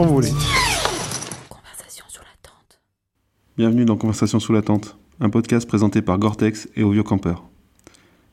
quand 0.00 0.06
vous 0.06 0.14
voulez. 0.14 0.32
Conversation 1.50 2.06
sous 2.08 2.22
la 2.22 2.34
tente. 2.40 2.80
Bienvenue 3.58 3.84
dans 3.84 3.98
Conversation 3.98 4.40
sous 4.40 4.54
la 4.54 4.62
tente, 4.62 4.96
un 5.20 5.28
podcast 5.28 5.68
présenté 5.68 6.00
par 6.00 6.18
Gore-Tex 6.18 6.70
et 6.74 6.82
Au 6.82 6.90
Vieux 6.90 7.02
Campeur. 7.02 7.44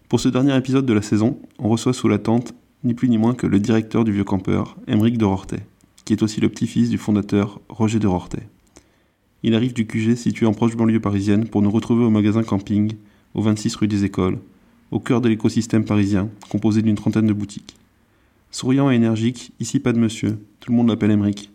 Pour 0.08 0.22
ce 0.22 0.30
dernier 0.30 0.56
épisode 0.56 0.86
de 0.86 0.94
la 0.94 1.02
saison, 1.02 1.38
on 1.60 1.68
reçoit 1.68 1.92
sous 1.92 2.08
la 2.08 2.20
tente 2.20 2.54
ni 2.86 2.94
plus 2.94 3.10
ni 3.10 3.18
moins 3.18 3.34
que 3.34 3.48
le 3.48 3.60
directeur 3.60 4.06
du 4.06 4.14
Vieux 4.14 4.24
Campeur, 4.24 4.78
Émeric 4.88 5.18
de 5.18 5.26
Rortet, 5.26 5.68
qui 6.06 6.14
est 6.14 6.24
aussi 6.24 6.40
le 6.40 6.48
petit-fils 6.48 6.90
du 6.90 6.98
fondateur 6.98 7.60
Roger 7.68 8.00
de 8.00 8.08
Rortet. 8.08 8.48
Il 9.44 9.54
arrive 9.54 9.74
du 9.74 9.86
QG 9.86 10.16
situé 10.16 10.46
en 10.46 10.54
proche 10.54 10.78
banlieue 10.78 11.02
parisienne 11.02 11.50
pour 11.50 11.62
nous 11.62 11.72
retrouver 11.72 12.06
au 12.06 12.10
magasin 12.10 12.44
camping, 12.44 12.94
au 13.34 13.42
26 13.42 13.76
rue 13.76 13.90
des 13.90 14.06
Écoles, 14.06 14.40
au 14.92 15.02
cœur 15.02 15.20
de 15.20 15.28
l'écosystème 15.28 15.84
parisien, 15.84 16.30
composé 16.48 16.82
d'une 16.82 16.96
trentaine 16.96 17.28
de 17.28 17.34
boutiques. 17.34 17.76
Souriant 18.52 18.90
et 18.90 18.96
énergique, 18.96 19.52
ici 19.60 19.82
pas 19.82 19.92
de 19.92 20.00
monsieur, 20.00 20.40
tout 20.62 20.72
le 20.72 20.78
monde 20.78 20.88
l'appelle 20.88 21.12
Emeric. 21.12 21.52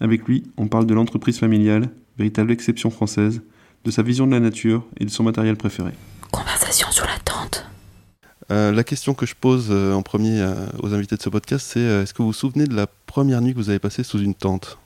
Avec 0.00 0.26
lui, 0.26 0.44
on 0.56 0.66
parle 0.66 0.86
de 0.86 0.94
l'entreprise 0.94 1.38
familiale, 1.38 1.90
véritable 2.16 2.50
exception 2.52 2.90
française, 2.90 3.42
de 3.84 3.90
sa 3.90 4.02
vision 4.02 4.26
de 4.26 4.32
la 4.32 4.40
nature 4.40 4.86
et 4.98 5.04
de 5.04 5.10
son 5.10 5.22
matériel 5.22 5.56
préféré. 5.56 5.92
Conversation 6.30 6.88
sous 6.90 7.04
la 7.04 7.18
tente. 7.22 7.66
Euh, 8.50 8.72
la 8.72 8.82
question 8.82 9.14
que 9.14 9.26
je 9.26 9.34
pose 9.38 9.68
euh, 9.70 9.92
en 9.92 10.02
premier 10.02 10.40
euh, 10.40 10.54
aux 10.82 10.94
invités 10.94 11.16
de 11.16 11.22
ce 11.22 11.28
podcast, 11.28 11.66
c'est 11.72 11.80
euh, 11.80 12.02
est-ce 12.02 12.14
que 12.14 12.22
vous 12.22 12.28
vous 12.28 12.32
souvenez 12.32 12.66
de 12.66 12.74
la 12.74 12.86
première 13.06 13.42
nuit 13.42 13.52
que 13.52 13.58
vous 13.58 13.68
avez 13.68 13.78
passée 13.78 14.02
sous 14.02 14.18
une 14.18 14.34
tente? 14.34 14.78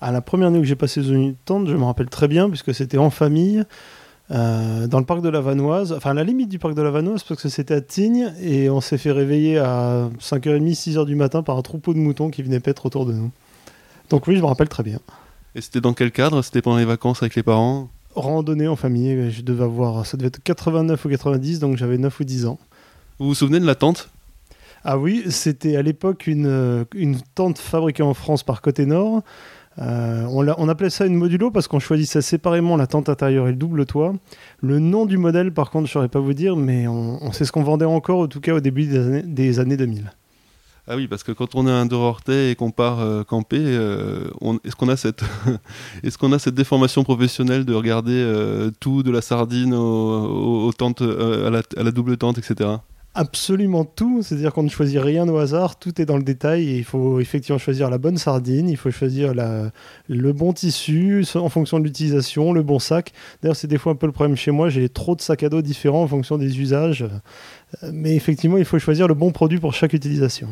À 0.00 0.12
la 0.12 0.20
première 0.20 0.50
nuit 0.50 0.60
que 0.60 0.66
j'ai 0.66 0.76
passé 0.76 1.02
sous 1.02 1.12
une 1.12 1.34
tente, 1.34 1.68
je 1.68 1.76
me 1.76 1.84
rappelle 1.84 2.08
très 2.08 2.28
bien, 2.28 2.48
puisque 2.48 2.74
c'était 2.74 2.98
en 2.98 3.10
famille, 3.10 3.64
euh, 4.30 4.86
dans 4.86 5.00
le 5.00 5.04
parc 5.04 5.20
de 5.20 5.28
la 5.28 5.40
Vanoise, 5.40 5.92
enfin 5.92 6.12
à 6.12 6.14
la 6.14 6.24
limite 6.24 6.48
du 6.48 6.58
parc 6.58 6.74
de 6.74 6.82
la 6.82 6.90
Vanoise, 6.90 7.24
parce 7.24 7.42
que 7.42 7.48
c'était 7.48 7.74
à 7.74 7.80
Tignes, 7.80 8.32
et 8.40 8.70
on 8.70 8.80
s'est 8.80 8.98
fait 8.98 9.12
réveiller 9.12 9.58
à 9.58 10.08
5h30, 10.20 10.74
6h 10.74 11.04
du 11.04 11.14
matin 11.14 11.42
par 11.42 11.58
un 11.58 11.62
troupeau 11.62 11.92
de 11.92 11.98
moutons 11.98 12.30
qui 12.30 12.42
venaient 12.42 12.60
paître 12.60 12.86
autour 12.86 13.04
de 13.04 13.12
nous. 13.12 13.30
Donc 14.10 14.26
oui, 14.26 14.36
je 14.36 14.40
me 14.40 14.46
rappelle 14.46 14.68
très 14.68 14.82
bien. 14.82 14.98
Et 15.54 15.60
c'était 15.60 15.80
dans 15.80 15.92
quel 15.94 16.10
cadre? 16.12 16.42
C'était 16.42 16.62
pendant 16.62 16.76
les 16.78 16.84
vacances 16.84 17.22
avec 17.22 17.34
les 17.34 17.42
parents? 17.42 17.88
Randonnée 18.14 18.68
en 18.68 18.76
famille, 18.76 19.30
je 19.30 19.42
devais 19.42 19.64
avoir, 19.64 20.06
ça 20.06 20.16
devait 20.16 20.28
être 20.28 20.42
89 20.42 21.04
ou 21.04 21.08
90, 21.08 21.58
donc 21.58 21.76
j'avais 21.76 21.98
9 21.98 22.20
ou 22.20 22.24
10 22.24 22.46
ans. 22.46 22.58
Vous 23.18 23.26
vous 23.26 23.34
souvenez 23.34 23.60
de 23.60 23.66
la 23.66 23.74
tente? 23.74 24.10
Ah 24.84 24.98
oui, 24.98 25.24
c'était 25.30 25.76
à 25.76 25.82
l'époque 25.82 26.26
une, 26.26 26.46
euh, 26.46 26.84
une 26.94 27.18
tente 27.34 27.58
fabriquée 27.58 28.02
en 28.02 28.14
France 28.14 28.42
par 28.42 28.60
Côté 28.62 28.84
Nord. 28.86 29.22
Euh, 29.78 30.24
on, 30.30 30.42
l'a- 30.42 30.54
on 30.58 30.68
appelait 30.68 30.90
ça 30.90 31.06
une 31.06 31.14
modulo 31.16 31.50
parce 31.50 31.66
qu'on 31.66 31.80
choisissait 31.80 32.22
séparément 32.22 32.76
la 32.76 32.86
tente 32.86 33.08
intérieure 33.08 33.48
et 33.48 33.50
le 33.50 33.56
double 33.56 33.86
toit. 33.86 34.12
Le 34.60 34.78
nom 34.78 35.06
du 35.06 35.16
modèle, 35.16 35.52
par 35.52 35.70
contre, 35.70 35.86
je 35.86 35.90
ne 35.90 35.92
saurais 35.94 36.08
pas 36.08 36.20
vous 36.20 36.34
dire, 36.34 36.54
mais 36.54 36.86
on, 36.86 37.18
on 37.24 37.32
sait 37.32 37.44
ce 37.44 37.50
qu'on 37.52 37.62
vendait 37.64 37.84
encore, 37.84 38.20
en 38.20 38.28
tout 38.28 38.40
cas 38.40 38.54
au 38.54 38.60
début 38.60 38.84
des 38.86 38.98
années, 38.98 39.22
des 39.22 39.58
années 39.58 39.76
2000. 39.76 40.12
Ah 40.86 40.96
oui, 40.96 41.08
parce 41.08 41.22
que 41.22 41.32
quand 41.32 41.54
on 41.54 41.66
est 41.66 41.70
un 41.70 41.86
Dorortais 41.86 42.50
et 42.50 42.54
qu'on 42.56 42.70
part 42.70 43.00
euh, 43.00 43.22
camper, 43.24 43.56
euh, 43.60 44.24
est-ce 44.64 44.76
qu'on 44.76 44.88
a 44.90 44.96
cette, 44.96 45.22
est-ce 46.02 46.18
a 46.32 46.38
cette 46.38 46.54
déformation 46.54 47.04
professionnelle 47.04 47.64
de 47.64 47.72
regarder 47.72 48.12
euh, 48.12 48.70
tout 48.80 49.02
de 49.02 49.10
la 49.10 49.22
sardine 49.22 49.72
au- 49.72 49.78
au- 49.78 50.66
aux 50.66 50.72
tentes, 50.74 51.00
à, 51.00 51.48
la, 51.50 51.62
double 51.90 52.18
tente, 52.18 52.36
etc. 52.36 52.68
Absolument 53.16 53.84
tout, 53.84 54.22
c'est-à-dire 54.22 54.52
qu'on 54.52 54.64
ne 54.64 54.68
choisit 54.68 55.00
rien 55.00 55.26
au 55.28 55.38
hasard, 55.38 55.78
tout 55.78 56.02
est 56.02 56.04
dans 56.04 56.16
le 56.16 56.24
détail 56.24 56.68
et 56.68 56.76
il 56.78 56.84
faut 56.84 57.20
effectivement 57.20 57.58
choisir 57.58 57.88
la 57.88 57.96
bonne 57.96 58.18
sardine, 58.18 58.68
il 58.68 58.76
faut 58.76 58.90
choisir 58.90 59.32
le 60.08 60.32
bon 60.32 60.52
tissu 60.52 61.24
en 61.36 61.48
fonction 61.48 61.78
de 61.78 61.84
l'utilisation, 61.84 62.52
le 62.52 62.64
bon 62.64 62.80
sac. 62.80 63.12
D'ailleurs, 63.40 63.54
c'est 63.56 63.68
des 63.68 63.78
fois 63.78 63.92
un 63.92 63.94
peu 63.94 64.06
le 64.06 64.12
problème 64.12 64.36
chez 64.36 64.50
moi, 64.50 64.68
j'ai 64.68 64.88
trop 64.88 65.14
de 65.14 65.20
sacs 65.20 65.44
à 65.44 65.48
dos 65.48 65.62
différents 65.62 66.02
en 66.02 66.08
fonction 66.08 66.38
des 66.38 66.58
usages, 66.60 67.06
mais 67.92 68.16
effectivement, 68.16 68.58
il 68.58 68.64
faut 68.64 68.80
choisir 68.80 69.06
le 69.06 69.14
bon 69.14 69.30
produit 69.30 69.60
pour 69.60 69.74
chaque 69.74 69.92
utilisation. 69.92 70.48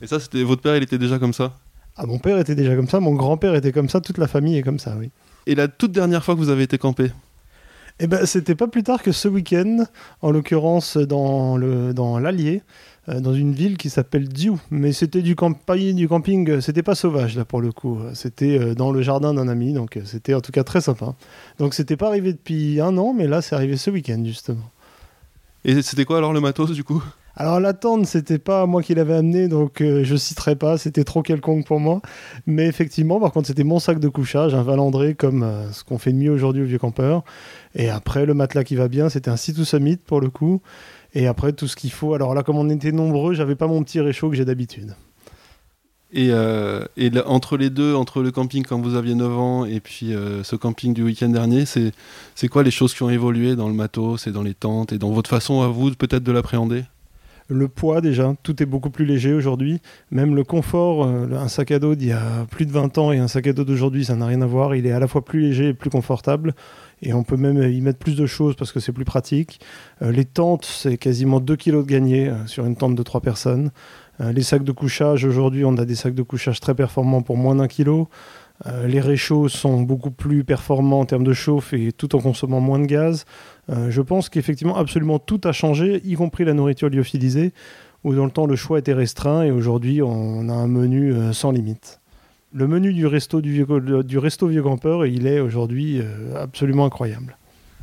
Et 0.00 0.06
ça, 0.06 0.20
c'était 0.20 0.42
votre 0.42 0.62
père, 0.62 0.76
il 0.76 0.82
était 0.82 0.98
déjà 0.98 1.18
comme 1.18 1.32
ça? 1.32 1.54
Ah, 1.96 2.06
mon 2.06 2.18
père 2.18 2.38
était 2.38 2.54
déjà 2.54 2.76
comme 2.76 2.88
ça, 2.88 3.00
mon 3.00 3.14
grand-père 3.14 3.54
était 3.54 3.72
comme 3.72 3.88
ça, 3.88 4.00
toute 4.00 4.18
la 4.18 4.28
famille 4.28 4.58
est 4.58 4.62
comme 4.62 4.78
ça, 4.78 4.94
oui. 4.98 5.10
Et 5.46 5.54
la 5.54 5.68
toute 5.68 5.92
dernière 5.92 6.22
fois 6.22 6.34
que 6.34 6.40
vous 6.40 6.50
avez 6.50 6.64
été 6.64 6.76
campé? 6.76 7.10
Eh 7.98 8.06
ben, 8.06 8.26
c'était 8.26 8.54
pas 8.54 8.68
plus 8.68 8.82
tard 8.82 9.02
que 9.02 9.10
ce 9.10 9.26
week-end, 9.26 9.86
en 10.20 10.30
l'occurrence 10.30 10.98
dans 10.98 11.56
le 11.56 11.94
dans 11.94 12.18
l'Allier, 12.18 12.62
euh, 13.08 13.20
dans 13.20 13.32
une 13.32 13.54
ville 13.54 13.78
qui 13.78 13.88
s'appelle 13.88 14.28
Diou. 14.28 14.60
Mais 14.70 14.92
c'était 14.92 15.22
du 15.22 15.34
camping, 15.34 15.96
du 15.96 16.06
camping, 16.06 16.60
c'était 16.60 16.82
pas 16.82 16.94
sauvage 16.94 17.36
là 17.36 17.46
pour 17.46 17.62
le 17.62 17.72
coup. 17.72 17.98
C'était 18.12 18.58
euh, 18.58 18.74
dans 18.74 18.92
le 18.92 19.00
jardin 19.00 19.32
d'un 19.32 19.48
ami, 19.48 19.72
donc 19.72 19.96
euh, 19.96 20.02
c'était 20.04 20.34
en 20.34 20.42
tout 20.42 20.52
cas 20.52 20.62
très 20.62 20.82
sympa. 20.82 21.14
Donc 21.58 21.72
c'était 21.72 21.96
pas 21.96 22.08
arrivé 22.08 22.34
depuis 22.34 22.82
un 22.82 22.98
an, 22.98 23.14
mais 23.14 23.26
là 23.26 23.40
c'est 23.40 23.54
arrivé 23.54 23.78
ce 23.78 23.88
week-end 23.88 24.22
justement. 24.26 24.70
Et 25.64 25.80
c'était 25.80 26.04
quoi 26.04 26.18
alors 26.18 26.34
le 26.34 26.40
matos 26.40 26.72
du 26.72 26.84
coup? 26.84 27.02
Alors 27.36 27.60
la 27.60 27.74
tente, 27.74 28.06
c'était 28.06 28.38
pas 28.38 28.64
moi 28.64 28.82
qui 28.82 28.94
l'avais 28.94 29.14
amené, 29.14 29.48
donc 29.48 29.82
euh, 29.82 30.04
je 30.04 30.16
citerai 30.16 30.56
pas, 30.56 30.78
c'était 30.78 31.04
trop 31.04 31.22
quelconque 31.22 31.66
pour 31.66 31.80
moi. 31.80 32.00
Mais 32.46 32.66
effectivement, 32.66 33.20
par 33.20 33.32
contre, 33.32 33.48
c'était 33.48 33.64
mon 33.64 33.78
sac 33.78 33.98
de 34.00 34.08
couchage, 34.08 34.54
un 34.54 34.62
Valandré 34.62 35.14
comme 35.14 35.42
euh, 35.42 35.70
ce 35.72 35.84
qu'on 35.84 35.98
fait 35.98 36.12
de 36.12 36.18
mieux 36.18 36.30
aujourd'hui 36.30 36.62
au 36.62 36.66
vieux 36.66 36.78
campeur. 36.78 37.24
Et 37.74 37.90
après, 37.90 38.24
le 38.24 38.32
matelas 38.32 38.64
qui 38.64 38.74
va 38.74 38.88
bien, 38.88 39.10
c'était 39.10 39.30
un 39.30 39.36
to 39.36 39.64
Summit 39.64 39.98
pour 39.98 40.20
le 40.20 40.30
coup. 40.30 40.62
Et 41.14 41.26
après, 41.26 41.52
tout 41.52 41.68
ce 41.68 41.76
qu'il 41.76 41.92
faut. 41.92 42.14
Alors 42.14 42.34
là, 42.34 42.42
comme 42.42 42.56
on 42.56 42.70
était 42.70 42.92
nombreux, 42.92 43.34
j'avais 43.34 43.54
pas 43.54 43.66
mon 43.66 43.82
petit 43.82 44.00
réchaud 44.00 44.30
que 44.30 44.36
j'ai 44.36 44.44
d'habitude. 44.44 44.94
Et, 46.12 46.28
euh, 46.30 46.84
entre 47.26 47.56
les 47.56 47.68
deux, 47.68 47.94
entre 47.94 48.22
le 48.22 48.30
camping 48.30 48.64
quand 48.64 48.80
vous 48.80 48.94
aviez 48.94 49.14
9 49.14 49.38
ans 49.38 49.64
et 49.64 49.80
puis 49.80 50.14
euh, 50.14 50.42
ce 50.44 50.56
camping 50.56 50.94
du 50.94 51.02
week-end 51.02 51.28
dernier, 51.28 51.64
c'est 51.66 52.48
quoi 52.48 52.62
les 52.62 52.70
choses 52.70 52.94
qui 52.94 53.02
ont 53.02 53.10
évolué 53.10 53.56
dans 53.56 53.68
le 53.68 53.74
matos 53.74 54.26
et 54.26 54.30
dans 54.30 54.42
les 54.42 54.54
tentes 54.54 54.92
et 54.92 54.98
dans 54.98 55.10
votre 55.10 55.28
façon 55.28 55.62
à 55.62 55.68
vous 55.68 55.90
peut-être 55.94 56.22
de 56.22 56.32
l'appréhender? 56.32 56.84
Le 57.48 57.68
poids 57.68 58.00
déjà, 58.00 58.34
tout 58.42 58.60
est 58.60 58.66
beaucoup 58.66 58.90
plus 58.90 59.04
léger 59.04 59.32
aujourd'hui. 59.32 59.80
Même 60.10 60.34
le 60.34 60.42
confort, 60.42 61.04
euh, 61.04 61.28
un 61.32 61.46
sac 61.46 61.70
à 61.70 61.78
dos 61.78 61.94
d'il 61.94 62.08
y 62.08 62.12
a 62.12 62.44
plus 62.50 62.66
de 62.66 62.72
20 62.72 62.98
ans 62.98 63.12
et 63.12 63.18
un 63.18 63.28
sac 63.28 63.46
à 63.46 63.52
dos 63.52 63.64
d'aujourd'hui, 63.64 64.04
ça 64.04 64.16
n'a 64.16 64.26
rien 64.26 64.42
à 64.42 64.46
voir. 64.46 64.74
Il 64.74 64.84
est 64.84 64.92
à 64.92 64.98
la 64.98 65.06
fois 65.06 65.24
plus 65.24 65.40
léger 65.40 65.68
et 65.68 65.74
plus 65.74 65.90
confortable. 65.90 66.54
Et 67.02 67.12
on 67.14 67.22
peut 67.22 67.36
même 67.36 67.62
y 67.70 67.80
mettre 67.80 67.98
plus 67.98 68.16
de 68.16 68.26
choses 68.26 68.56
parce 68.56 68.72
que 68.72 68.80
c'est 68.80 68.92
plus 68.92 69.04
pratique. 69.04 69.60
Euh, 70.02 70.10
les 70.10 70.24
tentes, 70.24 70.64
c'est 70.64 70.98
quasiment 70.98 71.38
2 71.38 71.54
kilos 71.54 71.84
de 71.84 71.90
gagné 71.90 72.28
euh, 72.28 72.46
sur 72.46 72.66
une 72.66 72.74
tente 72.74 72.96
de 72.96 73.02
3 73.02 73.20
personnes. 73.20 73.70
Les 74.18 74.42
sacs 74.42 74.64
de 74.64 74.72
couchage, 74.72 75.26
aujourd'hui, 75.26 75.66
on 75.66 75.76
a 75.76 75.84
des 75.84 75.94
sacs 75.94 76.14
de 76.14 76.22
couchage 76.22 76.58
très 76.58 76.74
performants 76.74 77.20
pour 77.20 77.36
moins 77.36 77.56
d'un 77.56 77.68
kilo. 77.68 78.08
Les 78.86 79.00
réchauds 79.02 79.50
sont 79.50 79.82
beaucoup 79.82 80.10
plus 80.10 80.42
performants 80.42 81.00
en 81.00 81.04
termes 81.04 81.22
de 81.22 81.34
chauffe 81.34 81.74
et 81.74 81.92
tout 81.92 82.16
en 82.16 82.20
consommant 82.20 82.60
moins 82.60 82.78
de 82.78 82.86
gaz. 82.86 83.26
Euh, 83.68 83.90
je 83.90 84.00
pense 84.00 84.28
qu'effectivement, 84.28 84.76
absolument 84.76 85.18
tout 85.18 85.40
a 85.44 85.52
changé, 85.52 86.00
y 86.04 86.14
compris 86.14 86.44
la 86.44 86.54
nourriture 86.54 86.88
lyophilisée, 86.88 87.52
où 88.04 88.14
dans 88.14 88.24
le 88.24 88.30
temps 88.30 88.46
le 88.46 88.56
choix 88.56 88.78
était 88.78 88.92
restreint 88.92 89.42
et 89.42 89.50
aujourd'hui 89.50 90.02
on 90.02 90.48
a 90.48 90.52
un 90.52 90.68
menu 90.68 91.12
euh, 91.12 91.32
sans 91.32 91.50
limite. 91.50 92.00
Le 92.52 92.68
menu 92.68 92.92
du 92.92 93.06
resto 93.06 93.40
du, 93.40 93.52
vieux, 93.52 94.18
resto 94.18 94.46
vieux 94.46 94.62
campeur, 94.62 95.04
il 95.04 95.26
est 95.26 95.40
aujourd'hui 95.40 96.00
euh, 96.00 96.40
absolument 96.40 96.84
incroyable. 96.86 97.36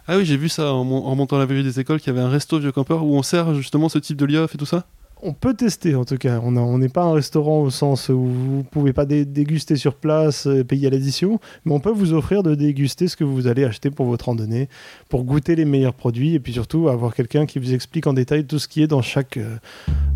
Ah 0.08 0.18
oui, 0.18 0.26
j'ai 0.26 0.38
vu 0.38 0.50
ça 0.50 0.74
en, 0.74 0.84
mon- 0.84 1.04
en 1.06 1.16
montant 1.16 1.38
la 1.38 1.46
vue 1.46 1.64
des 1.64 1.80
écoles 1.80 2.00
qu'il 2.00 2.14
y 2.14 2.18
avait 2.18 2.26
un 2.26 2.30
resto 2.30 2.60
vieux 2.60 2.72
campeur 2.72 3.04
où 3.04 3.16
on 3.16 3.24
sert 3.24 3.54
justement 3.54 3.90
ce 3.90 4.00
type 4.00 4.18
de 4.18 4.26
liof 4.26 4.56
et 4.56 4.58
tout 4.58 4.66
ça? 4.66 4.86
On 5.25 5.31
peut 5.31 5.53
tester 5.53 5.95
en 5.95 6.03
tout 6.03 6.17
cas. 6.17 6.41
On 6.44 6.78
n'est 6.78 6.89
pas 6.89 7.03
un 7.03 7.13
restaurant 7.13 7.61
au 7.61 7.69
sens 7.69 8.09
où 8.09 8.25
vous 8.25 8.63
pouvez 8.69 8.91
pas 8.91 9.06
dé- 9.06 9.23
déguster 9.23 9.78
sur 9.78 9.95
place, 9.95 10.47
euh, 10.47 10.66
payer 10.66 10.88
à 10.88 10.89
l'addition, 10.89 11.39
mais 11.63 11.72
on 11.73 11.79
peut 11.79 11.91
vous 11.91 12.11
offrir 12.11 12.44
de 12.44 12.56
déguster 12.56 13.07
ce 13.07 13.16
que 13.16 13.23
vous 13.23 13.47
allez 13.47 13.63
acheter 13.63 13.89
pour 13.89 14.06
votre 14.06 14.25
randonnée, 14.25 14.67
pour 15.07 15.23
goûter 15.23 15.56
les 15.56 15.63
meilleurs 15.63 15.94
produits 15.94 16.34
et 16.35 16.39
puis 16.41 16.51
surtout 16.51 16.89
avoir 16.89 17.16
quelqu'un 17.16 17.45
qui 17.45 17.57
vous 17.57 17.73
explique 17.73 18.06
en 18.06 18.11
détail 18.13 18.45
tout 18.45 18.59
ce 18.59 18.67
qui 18.67 18.84
est 18.84 18.88
dans 18.88 19.01
chaque 19.01 19.38
euh, 19.38 19.56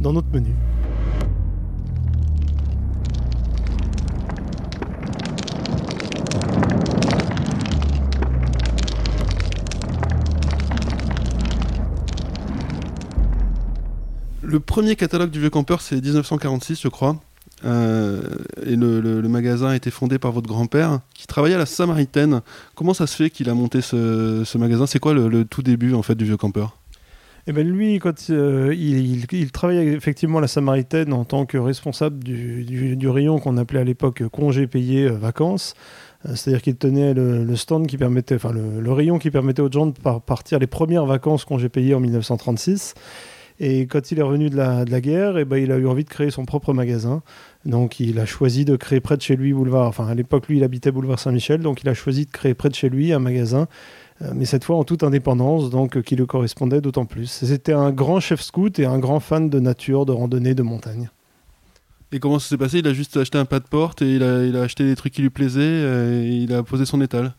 dans 0.02 0.12
notre 0.12 0.28
menu. 0.34 0.50
Le 14.50 14.62
premier 14.62 14.96
catalogue 14.96 15.30
du 15.30 15.42
vieux 15.42 15.50
campeur, 15.50 15.82
c'est 15.82 16.02
1946, 16.02 16.80
je 16.82 16.88
crois. 16.88 17.18
Euh, 17.66 18.22
et 18.66 18.78
le, 18.78 19.22
magasin 19.28 19.68
a 19.70 19.76
été 19.76 19.92
fondé 19.92 20.20
par 20.20 20.32
votre 20.32 20.48
grand-père, 20.48 21.02
qui 21.14 21.28
travaillait 21.28 21.56
à 21.56 21.60
la 21.60 21.66
Samaritaine. 21.66 22.40
Comment 22.74 22.94
ça 22.94 23.08
se 23.08 23.16
fait 23.18 23.30
qu'il 23.30 23.50
a 23.50 23.54
monté 23.54 23.82
ce, 23.82 24.58
magasin? 24.58 24.88
C'est 24.88 25.00
quoi 25.00 25.14
le, 25.14 25.44
tout 25.44 25.64
début 25.64 25.94
en 25.94 26.02
fait 26.02 26.16
du 26.16 26.24
vieux 26.24 26.38
campeur? 26.38 26.78
Eh 27.46 27.52
ben 27.52 27.68
lui, 27.68 28.00
quand 28.00 28.30
euh, 28.30 28.74
il, 28.74 29.16
il- 29.16 29.26
il 29.34 29.52
travaillait 29.52 29.92
effectivement 29.92 30.38
à 30.38 30.42
la 30.42 30.48
Samaritaine 30.48 31.12
en 31.12 31.26
tant 31.26 31.46
que 31.46 31.58
responsable 31.58 32.24
du, 32.24 33.08
rayon 33.10 33.40
qu'on 33.40 33.58
appelait 33.58 33.82
à 33.82 33.84
l'époque 33.86 34.24
congé 34.30 34.66
payé 34.68 35.08
euh, 35.08 35.12
vacances, 35.12 35.74
c'est-à-dire 36.24 36.62
qu'il 36.62 36.78
tenait 36.78 37.14
le, 37.14 37.54
stand 37.58 37.86
qui 37.88 37.98
permettait, 37.98 38.36
enfin 38.36 38.54
le, 38.54 38.92
rayon 38.94 39.20
qui 39.20 39.30
permettait 39.30 39.62
aux 39.62 39.72
gens 39.72 39.88
de 39.88 39.92
par- 39.92 40.22
partir 40.22 40.58
les 40.60 40.68
premières 40.68 41.06
vacances 41.06 41.44
congé 41.44 41.68
payé 41.68 41.94
en 41.94 42.00
1936. 42.00 42.94
Et 43.60 43.88
quand 43.88 44.12
il 44.12 44.20
est 44.20 44.24
revenu 44.24 44.50
de 44.50 44.56
la, 44.56 44.86
de 44.86 44.92
la 44.92 45.02
guerre, 45.02 45.38
eh 45.38 45.46
ben, 45.46 45.58
il 45.58 45.72
a 45.72 45.78
eu 45.78 45.88
envie 45.88 46.04
de 46.04 46.10
créer 46.10 46.30
son 46.30 46.46
propre 46.46 46.74
magasin. 46.74 47.24
Donc 47.66 48.00
il 48.00 48.20
a 48.20 48.26
choisi 48.26 48.66
de 48.66 48.76
créer 48.76 49.00
près 49.00 49.18
de 49.18 49.22
chez 49.22 49.36
lui, 49.36 49.54
boulevard. 49.54 49.88
Enfin 49.88 50.08
à 50.08 50.14
l'époque, 50.14 50.48
lui, 50.48 50.58
il 50.58 50.64
habitait 50.64 50.92
boulevard 50.92 51.20
Saint-Michel, 51.20 51.62
donc 51.62 51.82
il 51.82 51.90
a 51.90 51.94
choisi 51.94 52.26
de 52.26 52.32
créer 52.32 52.54
près 52.54 52.70
de 52.70 52.76
chez 52.76 52.90
lui 52.90 53.14
un 53.14 53.20
magasin 53.20 53.68
euh, 54.22 54.32
mais 54.36 54.46
cette 54.46 54.64
fois 54.64 54.78
en 54.78 54.84
toute 54.84 55.04
indépendance, 55.04 55.70
donc 55.70 56.02
qui 56.02 56.16
le 56.16 56.26
correspondait 56.26 56.82
d'autant 56.82 57.06
plus. 57.06 57.28
C'était 57.28 57.74
un 57.74 57.92
grand 57.92 58.20
chef 58.20 58.42
scout 58.42 58.80
et 58.80 58.86
un 58.86 59.00
grand 59.00 59.20
fan 59.20 59.50
de 59.50 59.60
nature, 59.60 60.06
de 60.06 60.12
randonnée, 60.12 60.56
de 60.56 60.64
montagne. 60.64 61.10
Et 62.12 62.20
comment 62.20 62.40
ça 62.40 62.50
s'est 62.50 62.58
passé? 62.58 62.80
Il 62.80 62.88
a 62.88 62.94
juste 62.94 63.18
acheté 63.18 63.38
un 63.38 63.46
pas 63.46 63.60
de 63.60 63.68
porte 63.68 64.02
et 64.02 64.16
il 64.16 64.24
a, 64.24 64.44
il 64.44 64.56
a 64.56 64.62
acheté 64.62 64.86
des 64.86 64.96
trucs 64.96 65.14
qui 65.14 65.22
lui 65.22 65.30
plaisaient 65.30 65.62
euh, 65.62 66.24
et 66.24 66.30
il 66.30 66.54
a 66.54 66.64
posé 66.64 66.86
son 66.86 67.02
étal. 67.02 67.36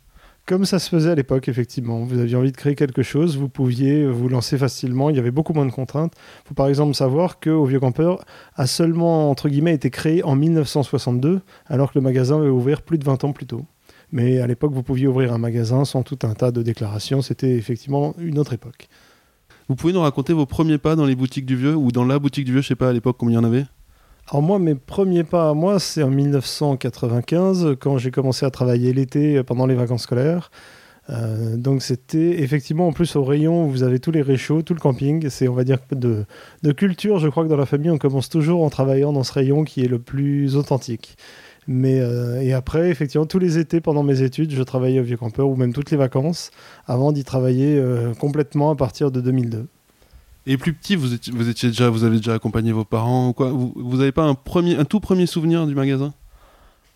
Comme 0.49 0.65
ça 0.65 0.79
se 0.79 0.89
faisait 0.89 1.11
à 1.11 1.15
l'époque, 1.15 1.47
effectivement. 1.49 2.05
Vous 2.05 2.19
aviez 2.19 2.35
envie 2.35 2.53
de 2.53 2.57
créer 2.57 2.75
quelque 2.75 3.03
chose, 3.03 3.37
vous 3.37 3.51
pouviez 3.51 4.07
vous 4.07 4.31
lancer 4.31 4.57
facilement, 4.57 5.11
il 5.11 5.17
y 5.17 5.19
avait 5.19 5.31
beaucoup 5.31 5.53
moins 5.53 5.67
de 5.67 5.71
contraintes. 5.71 6.15
Il 6.17 6.49
faut 6.49 6.55
par 6.55 6.69
exemple 6.69 6.95
savoir 6.95 7.39
qu'au 7.39 7.67
Vieux 7.67 7.81
Campeur 7.81 8.25
a 8.55 8.67
seulement, 8.67 9.31
entre 9.31 9.51
guillemets, 9.51 9.75
été 9.75 9.91
créé 9.91 10.25
en 10.25 10.37
1962, 10.37 11.43
alors 11.67 11.93
que 11.93 11.99
le 11.99 12.03
magasin 12.03 12.39
avait 12.39 12.49
ouvert 12.49 12.81
plus 12.81 12.97
de 12.97 13.05
20 13.05 13.25
ans 13.25 13.33
plus 13.35 13.45
tôt. 13.45 13.67
Mais 14.11 14.41
à 14.41 14.47
l'époque, 14.47 14.73
vous 14.73 14.83
pouviez 14.83 15.07
ouvrir 15.07 15.35
un 15.35 15.39
magasin 15.39 15.85
sans 15.85 16.03
tout 16.03 16.21
un 16.23 16.33
tas 16.33 16.51
de 16.51 16.63
déclarations. 16.63 17.21
C'était 17.21 17.55
effectivement 17.55 18.15
une 18.19 18.39
autre 18.39 18.55
époque. 18.55 18.89
Vous 19.69 19.75
pouvez 19.75 19.93
nous 19.93 20.01
raconter 20.01 20.33
vos 20.33 20.47
premiers 20.47 20.79
pas 20.79 20.97
dans 20.97 21.05
les 21.05 21.15
boutiques 21.15 21.45
du 21.45 21.57
Vieux 21.57 21.77
ou 21.77 21.93
dans 21.93 22.07
la 22.07 22.19
boutique 22.19 22.47
du 22.47 22.53
Vieux, 22.53 22.63
je 22.63 22.69
sais 22.69 22.75
pas 22.75 22.89
à 22.89 22.93
l'époque 22.95 23.17
combien 23.19 23.39
il 23.39 23.43
y 23.43 23.47
en 23.47 23.47
avait? 23.47 23.67
Alors 24.31 24.43
moi, 24.43 24.59
mes 24.59 24.75
premiers 24.75 25.25
pas 25.25 25.49
à 25.49 25.55
moi, 25.55 25.79
c'est 25.79 26.03
en 26.03 26.11
1995, 26.11 27.77
quand 27.81 27.97
j'ai 27.97 28.11
commencé 28.11 28.45
à 28.45 28.51
travailler 28.51 28.93
l'été 28.93 29.43
pendant 29.43 29.65
les 29.65 29.75
vacances 29.75 30.03
scolaires. 30.03 30.51
Euh, 31.11 31.57
donc 31.57 31.83
c'était 31.83 32.43
effectivement 32.43 32.87
en 32.89 32.93
plus 32.93 33.17
au 33.17 33.25
rayon 33.25 33.65
où 33.65 33.71
vous 33.71 33.83
avez 33.83 33.99
tous 33.99 34.11
les 34.11 34.21
réchauds, 34.21 34.63
tout 34.63 34.75
le 34.75 34.81
camping. 34.81 35.29
C'est 35.31 35.49
on 35.49 35.55
va 35.55 35.65
dire 35.65 35.79
de, 35.93 36.27
de 36.63 36.73
culture. 36.73 37.19
Je 37.19 37.29
crois 37.29 37.45
que 37.45 37.49
dans 37.49 37.57
la 37.57 37.67
famille 37.67 37.91
on 37.91 37.99
commence 37.99 38.29
toujours 38.29 38.63
en 38.63 38.71
travaillant 38.71 39.13
dans 39.13 39.25
ce 39.25 39.33
rayon 39.33 39.65
qui 39.65 39.83
est 39.83 39.89
le 39.89 39.99
plus 39.99 40.57
authentique. 40.57 41.17
Mais 41.67 42.01
euh, 42.01 42.43
et 42.43 42.53
après 42.53 42.91
effectivement 42.91 43.27
tous 43.27 43.39
les 43.39 43.59
étés 43.59 43.81
pendant 43.81 44.03
mes 44.03 44.23
études 44.23 44.51
je 44.53 44.63
travaillais 44.63 45.01
au 45.01 45.05
vieux 45.05 45.17
campeur 45.17 45.49
ou 45.49 45.57
même 45.57 45.73
toutes 45.73 45.91
les 45.91 45.97
vacances 45.97 46.51
avant 46.87 47.13
d'y 47.13 47.25
travailler 47.25 47.79
euh, 47.79 48.15
complètement 48.15 48.71
à 48.71 48.77
partir 48.77 49.11
de 49.11 49.21
2002. 49.21 49.67
Et 50.51 50.57
plus 50.57 50.73
petit, 50.73 50.97
vous 50.97 51.13
étiez, 51.13 51.31
vous 51.31 51.45
déjà, 51.45 51.91
vous 51.91 52.05
avez 52.05 52.17
déjà 52.17 52.33
accompagné 52.33 52.73
vos 52.73 52.85
parents 52.85 53.29
ou 53.29 53.33
quoi? 53.35 53.51
Vous 53.51 53.97
n'avez 53.99 54.13
pas 54.13 54.25
un 54.25 54.35
premier, 54.35 54.77
un 54.77 54.87
tout 54.87 54.99
premier 54.99 55.27
souvenir 55.27 55.67
du 55.67 55.75
magasin? 55.75 56.15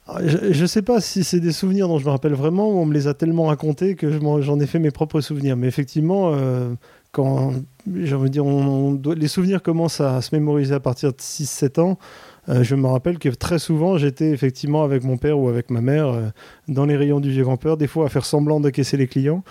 Ah, 0.09 0.21
je 0.27 0.63
ne 0.63 0.67
sais 0.67 0.81
pas 0.81 1.03
si 1.03 1.23
c'est 1.23 1.39
des 1.39 1.53
souvenirs 1.53 1.87
dont 1.87 1.99
je 1.99 2.07
me 2.07 2.11
rappelle 2.11 2.33
vraiment 2.33 2.71
ou 2.71 2.79
on 2.79 2.87
me 2.87 2.95
les 2.95 3.09
a 3.09 3.15
tellement 3.15 3.45
racontés 3.45 3.95
que 3.95 4.11
j'en 4.41 4.59
ai 4.59 4.67
fait 4.67 4.79
mes 4.79 4.91
propres 4.91 5.21
souvenirs. 5.21 5.59
Mais 5.59 5.69
effectivement, 5.69 6.33
euh, 6.35 6.73
quand 7.13 7.53
j'ai 7.95 8.15
envie 8.15 8.31
de 8.31 8.33
dire, 8.33 8.47
on, 8.47 8.99
les 9.15 9.29
souvenirs 9.29 9.63
commencent 9.63 10.01
à 10.01 10.23
se 10.23 10.35
mémoriser 10.35 10.75
à 10.75 10.81
partir 10.81 11.13
de 11.13 11.19
6-7 11.19 11.79
ans. 11.79 11.99
Euh, 12.49 12.63
je 12.63 12.75
me 12.75 12.87
rappelle 12.87 13.19
que 13.19 13.29
très 13.29 13.59
souvent, 13.59 13.99
j'étais 13.99 14.31
effectivement 14.31 14.83
avec 14.83 15.05
mon 15.05 15.19
père 15.19 15.39
ou 15.39 15.51
avec 15.51 15.71
ma 15.71 15.83
mère 15.83 16.09
euh, 16.09 16.29
dans 16.69 16.87
les 16.87 16.97
rayons 16.97 17.21
du 17.21 17.31
vieux 17.31 17.45
grand-père, 17.45 17.77
des 17.77 17.87
fois 17.87 18.07
à 18.07 18.09
faire 18.09 18.25
semblant 18.25 18.61
de 18.61 18.71
caisser 18.71 18.97
les 18.97 19.07
clients. 19.07 19.45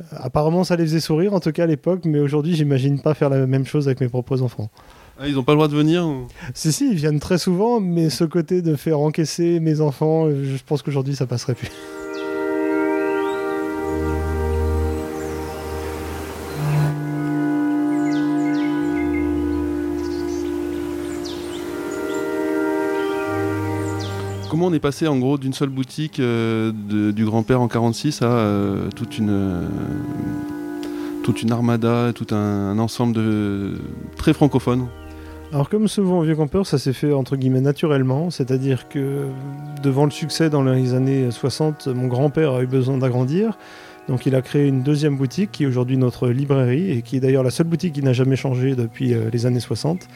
Euh, 0.00 0.16
apparemment, 0.18 0.64
ça 0.64 0.76
les 0.76 0.84
faisait 0.84 1.00
sourire, 1.00 1.34
en 1.34 1.40
tout 1.40 1.52
cas 1.52 1.64
à 1.64 1.66
l'époque, 1.66 2.00
mais 2.04 2.20
aujourd'hui, 2.20 2.54
j'imagine 2.54 3.00
pas 3.00 3.14
faire 3.14 3.30
la 3.30 3.46
même 3.46 3.66
chose 3.66 3.86
avec 3.88 4.00
mes 4.00 4.08
propres 4.08 4.42
enfants. 4.42 4.70
Ah, 5.18 5.28
ils 5.28 5.34
n'ont 5.34 5.42
pas 5.42 5.52
le 5.52 5.56
droit 5.56 5.68
de 5.68 5.76
venir 5.76 6.06
Si, 6.54 6.72
si, 6.72 6.90
ils 6.90 6.96
viennent 6.96 7.20
très 7.20 7.36
souvent, 7.36 7.78
mais 7.80 8.08
ce 8.08 8.24
côté 8.24 8.62
de 8.62 8.74
faire 8.74 8.98
encaisser 9.00 9.60
mes 9.60 9.80
enfants, 9.82 10.30
je 10.30 10.62
pense 10.64 10.82
qu'aujourd'hui, 10.82 11.14
ça 11.14 11.26
passerait 11.26 11.54
plus. 11.54 11.70
Comment 24.50 24.66
on 24.66 24.72
est 24.72 24.80
passé 24.80 25.06
en 25.06 25.16
gros 25.16 25.38
d'une 25.38 25.52
seule 25.52 25.68
boutique 25.68 26.18
euh, 26.18 26.72
du 27.12 27.24
grand-père 27.24 27.60
en 27.60 27.68
46 27.68 28.22
à 28.22 28.24
euh, 28.24 28.88
toute 28.96 29.16
une 29.16 29.30
euh, 29.30 29.62
toute 31.22 31.42
une 31.42 31.52
armada, 31.52 32.10
tout 32.12 32.34
un, 32.34 32.76
ensemble 32.80 33.14
de 33.14 33.78
très 34.16 34.32
francophone 34.32 34.88
alors 35.52 35.68
comme 35.68 35.88
souvent 35.88 36.20
au 36.20 36.22
Vieux 36.22 36.36
Campeur, 36.36 36.64
ça 36.64 36.78
s'est 36.78 36.92
fait 36.92 37.12
entre 37.12 37.34
guillemets 37.34 37.60
naturellement, 37.60 38.30
c'est-à-dire 38.30 38.88
que 38.88 39.26
devant 39.82 40.04
le 40.04 40.12
succès 40.12 40.48
dans 40.48 40.62
les 40.62 40.94
années 40.94 41.28
60, 41.32 41.88
mon 41.88 42.06
grand-père 42.06 42.52
a 42.52 42.62
eu 42.62 42.68
besoin 42.68 42.98
d'agrandir, 42.98 43.58
donc 44.08 44.26
il 44.26 44.36
a 44.36 44.42
créé 44.42 44.68
une 44.68 44.84
deuxième 44.84 45.16
boutique 45.16 45.50
qui 45.50 45.64
est 45.64 45.66
aujourd'hui 45.66 45.96
notre 45.96 46.28
librairie 46.28 46.92
et 46.92 47.02
qui 47.02 47.16
est 47.16 47.20
d'ailleurs 47.20 47.42
la 47.42 47.50
seule 47.50 47.66
boutique 47.66 47.94
qui 47.94 48.02
n'a 48.02 48.12
jamais 48.12 48.36
changé 48.36 48.76
depuis 48.76 49.12
les 49.32 49.46
années 49.46 49.58
60. 49.58 50.06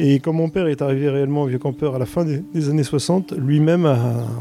Et 0.00 0.20
quand 0.20 0.32
mon 0.32 0.48
père 0.48 0.68
est 0.68 0.80
arrivé 0.80 1.08
réellement 1.08 1.42
au 1.42 1.46
Vieux 1.46 1.58
Campeur 1.58 1.96
à 1.96 1.98
la 1.98 2.06
fin 2.06 2.24
des, 2.24 2.68
années 2.68 2.84
60, 2.84 3.32
lui-même 3.32 3.84
a 3.84 3.98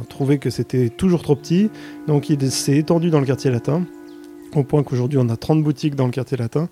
trouvé 0.08 0.38
que 0.38 0.52
c'était 0.52 0.90
toujours 0.90 1.24
trop 1.24 1.36
petit, 1.36 1.72
donc 2.08 2.30
il 2.30 2.52
s'est 2.52 2.78
étendu 2.78 3.10
dans 3.10 3.20
le 3.20 3.26
quartier 3.26 3.50
latin, 3.50 3.84
au 4.56 4.64
point 4.64 4.84
qu'aujourd'hui 4.84 5.18
on 5.20 5.28
a 5.30 5.36
30 5.36 5.64
boutiques 5.64 5.96
dans 5.96 6.06
le 6.06 6.12
quartier 6.12 6.38
latin. 6.38 6.70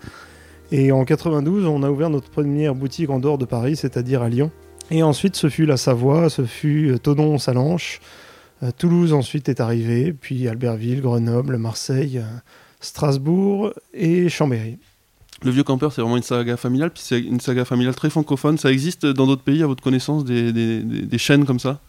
Et 0.71 0.91
en 0.91 1.03
92, 1.03 1.65
on 1.65 1.81
a 1.81 1.89
ouvert 1.89 2.11
notre 2.11 2.29
première 2.29 2.75
boutique 2.75 3.09
en 3.09 3.19
dehors 3.19 3.39
de 3.39 3.45
Paris, 3.45 3.75
c'est-à-dire 3.75 4.21
à 4.21 4.29
Lyon. 4.29 4.51
Et 4.91 5.01
ensuite, 5.01 5.35
ce 5.35 5.49
fut 5.49 5.65
la 5.65 5.77
Savoie, 5.77 6.29
ce 6.29 6.45
fut 6.45 6.91
euh, 6.91 6.97
Tonon-Salanches, 6.99 8.01
euh, 8.61 8.69
Toulouse 8.77 9.13
ensuite 9.13 9.49
est 9.49 9.61
arrivé, 9.61 10.13
puis 10.13 10.47
Albertville, 10.47 11.01
Grenoble, 11.01 11.57
Marseille, 11.57 12.19
euh, 12.19 12.37
Strasbourg 12.81 13.73
et 13.93 14.29
Chambéry. 14.29 14.77
Le 15.43 15.51
vieux 15.51 15.63
campeur, 15.63 15.91
c'est 15.91 16.01
vraiment 16.01 16.17
une 16.17 16.23
saga 16.23 16.55
familiale, 16.57 16.91
puis 16.91 17.03
c'est 17.05 17.19
une 17.19 17.39
saga 17.39 17.65
familiale 17.65 17.95
très 17.95 18.09
francophone. 18.09 18.57
Ça 18.57 18.71
existe 18.71 19.05
dans 19.05 19.27
d'autres 19.27 19.43
pays, 19.43 19.63
à 19.63 19.67
votre 19.67 19.83
connaissance, 19.83 20.23
des, 20.23 21.17
chaînes 21.17 21.45
comme 21.45 21.59
ça? 21.59 21.79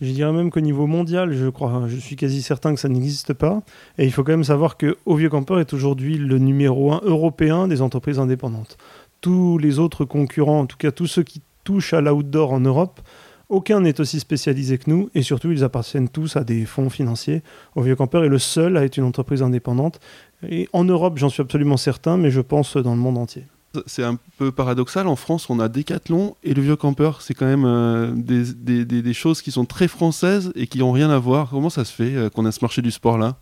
Je 0.00 0.10
dirais 0.10 0.32
même 0.32 0.50
qu'au 0.50 0.60
niveau 0.60 0.86
mondial, 0.86 1.32
je 1.32 1.48
crois, 1.48 1.84
je 1.86 1.96
suis 1.96 2.16
quasi 2.16 2.42
certain 2.42 2.74
que 2.74 2.80
ça 2.80 2.88
n'existe 2.88 3.32
pas. 3.32 3.62
Et 3.96 4.04
il 4.04 4.12
faut 4.12 4.22
quand 4.22 4.32
même 4.32 4.44
savoir 4.44 4.76
que 4.76 4.96
Au 5.06 5.14
Vieux 5.14 5.30
Campeur 5.30 5.60
est 5.60 5.72
aujourd'hui 5.72 6.18
le 6.18 6.38
numéro 6.38 6.92
un 6.92 7.00
européen 7.04 7.68
des 7.68 7.80
entreprises 7.80 8.18
indépendantes. 8.18 8.76
Tous 9.20 9.56
les 9.56 9.78
autres 9.78 10.04
concurrents, 10.04 10.60
en 10.60 10.66
tout 10.66 10.76
cas 10.76 10.90
tous 10.90 11.06
ceux 11.06 11.22
qui 11.22 11.40
touchent 11.62 11.94
à 11.94 12.00
l'outdoor 12.00 12.52
en 12.52 12.60
Europe, 12.60 13.00
aucun 13.48 13.80
n'est 13.80 14.00
aussi 14.00 14.20
spécialisé 14.20 14.78
que 14.78 14.90
nous 14.90 15.10
et 15.14 15.22
surtout 15.22 15.50
ils 15.52 15.64
appartiennent 15.64 16.08
tous 16.08 16.36
à 16.36 16.44
des 16.44 16.64
fonds 16.64 16.90
financiers. 16.90 17.42
Au 17.74 17.82
Vieux 17.82 17.96
Campeur 17.96 18.24
est 18.24 18.28
le 18.28 18.38
seul 18.38 18.76
à 18.76 18.84
être 18.84 18.96
une 18.96 19.04
entreprise 19.04 19.42
indépendante 19.42 20.00
et 20.48 20.68
en 20.72 20.84
Europe, 20.84 21.18
j'en 21.18 21.28
suis 21.28 21.42
absolument 21.42 21.76
certain, 21.76 22.16
mais 22.16 22.30
je 22.30 22.40
pense 22.40 22.76
dans 22.76 22.94
le 22.94 23.00
monde 23.00 23.18
entier. 23.18 23.44
C'est 23.86 24.04
un 24.04 24.18
peu 24.38 24.52
paradoxal. 24.52 25.08
En 25.08 25.16
France, 25.16 25.50
on 25.50 25.58
a 25.58 25.68
Decathlon 25.68 26.36
et 26.44 26.54
le 26.54 26.62
vieux 26.62 26.76
campeur. 26.76 27.22
C'est 27.22 27.34
quand 27.34 27.46
même 27.46 27.64
euh, 27.64 28.12
des, 28.14 28.84
des, 28.84 29.02
des, 29.02 29.12
choses 29.12 29.42
qui 29.42 29.50
sont 29.50 29.64
très 29.64 29.88
françaises 29.88 30.52
et 30.54 30.68
qui 30.68 30.78
n'ont 30.78 30.92
rien 30.92 31.10
à 31.10 31.18
voir. 31.18 31.50
Comment 31.50 31.70
ça 31.70 31.84
se 31.84 31.92
fait 31.92 32.14
euh, 32.14 32.30
qu'on 32.30 32.44
a 32.44 32.52
ce 32.52 32.60
marché 32.62 32.82
du 32.82 32.92
sport-là 32.92 33.36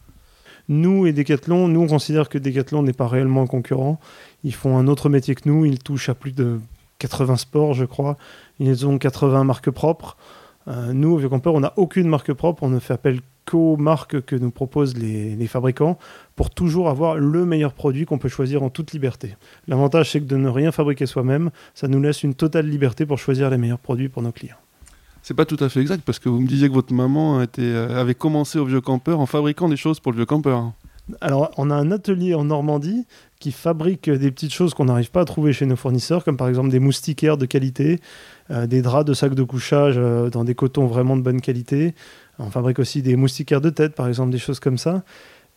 Nous 0.69 1.07
et 1.07 1.13
Decathlon, 1.13 1.69
nous, 1.69 1.83
on 1.83 1.87
considère 1.87 2.31
que 2.31 2.39
Decathlon 2.39 2.83
n'est 2.83 2.95
pas 2.95 3.09
réellement 3.09 3.43
un 3.43 3.47
concurrent. 3.47 4.01
Ils 4.43 4.55
font 4.55 4.79
un 4.79 4.89
autre 4.89 5.11
métier 5.11 5.35
que 5.35 5.47
nous. 5.49 5.67
Ils 5.67 5.79
touchent 5.79 6.09
à 6.09 6.15
plus 6.15 6.33
de 6.33 6.61
80 6.99 7.37
sports, 7.37 7.75
je 7.75 7.85
crois. 7.85 8.17
Ils 8.65 8.87
ont 8.87 8.97
80 8.97 9.43
marques 9.43 9.71
propres. 9.71 10.17
Euh, 10.69 10.93
nous, 10.93 11.15
au 11.15 11.17
Vieux 11.17 11.29
Campeur, 11.29 11.55
on 11.55 11.61
n'a 11.61 11.73
aucune 11.77 12.07
marque 12.07 12.33
propre. 12.33 12.63
On 12.63 12.69
ne 12.69 12.79
fait 12.79 12.95
appel 12.95 13.21
qu'aux 13.45 13.77
marques 13.77 14.21
que 14.21 14.37
nous 14.37 14.53
proposent 14.53 14.97
les, 14.97 15.47
fabricants 15.49 15.99
pour 16.37 16.51
toujours 16.51 16.89
avoir 16.89 17.17
le 17.17 17.45
meilleur 17.45 17.73
produit 17.73 18.07
qu'on 18.07 18.19
peut 18.19 18.29
choisir 18.29 18.63
en 18.63 18.71
toute 18.71 18.93
liberté. 18.93 19.35
L'avantage, 19.67 20.13
c'est 20.13 20.21
que 20.21 20.27
de 20.27 20.37
ne 20.37 20.49
rien 20.49 20.71
fabriquer 20.71 21.07
soi-même, 21.07 21.51
ça 21.75 21.89
nous 21.89 22.01
laisse 22.01 22.23
une 22.23 22.35
totale 22.35 22.69
liberté 22.69 23.05
pour 23.05 23.19
choisir 23.19 23.51
les 23.51 23.59
meilleurs 23.59 23.81
produits 23.81 24.09
pour 24.09 24.23
nos 24.23 24.31
clients. 24.31 24.57
C'est 25.23 25.35
pas 25.35 25.45
tout 25.45 25.57
à 25.59 25.69
fait 25.69 25.81
exact 25.81 26.05
parce 26.05 26.21
que 26.21 26.29
vous 26.29 26.41
me 26.41 26.47
disiez 26.47 26.69
que 26.69 26.75
votre 26.75 26.95
maman 26.95 27.45
euh, 27.59 28.01
avait 28.01 28.15
commencé 28.15 28.61
au 28.61 28.65
vieux 28.65 28.81
campeur 28.81 29.19
en 29.19 29.27
fabriquant 29.27 29.69
des 29.69 29.77
choses 29.77 29.99
pour 29.99 30.13
le 30.13 30.17
vieux 30.19 30.27
campeur. 30.27 30.73
Alors, 31.21 31.51
on 31.57 31.71
a 31.71 31.75
un 31.75 31.91
atelier 31.91 32.35
en 32.35 32.45
Normandie 32.45 33.07
qui 33.41 33.53
fabrique 33.53 34.09
des 34.09 34.31
petites 34.31 34.53
choses 34.53 34.73
qu'on 34.73 34.85
n'arrive 34.85 35.11
pas 35.11 35.23
à 35.23 35.25
trouver 35.25 35.53
chez 35.53 35.67
nos 35.67 35.77
fournisseurs, 35.77 36.25
comme 36.25 36.37
par 36.37 36.49
exemple 36.49 36.71
des 36.71 36.79
moustiquaires 36.79 37.37
de 37.37 37.47
qualité, 37.47 38.01
euh, 38.51 38.67
des 38.67 38.83
draps 38.83 39.05
de 39.05 39.15
sacs 39.15 39.35
de 39.35 39.43
couchage 39.43 39.95
euh, 39.97 40.31
dans 40.31 40.45
des 40.45 40.55
cotons 40.55 40.87
vraiment 40.87 41.17
de 41.17 41.23
bonne 41.23 41.41
qualité, 41.41 41.95
on 42.39 42.51
fabrique 42.51 42.79
aussi 42.79 43.03
des 43.03 43.17
moustiquaires 43.17 43.61
de 43.61 43.71
tête, 43.71 43.95
par 43.95 44.09
exemple, 44.09 44.31
des 44.31 44.39
choses 44.39 44.61
comme 44.61 44.79
ça. 44.79 45.03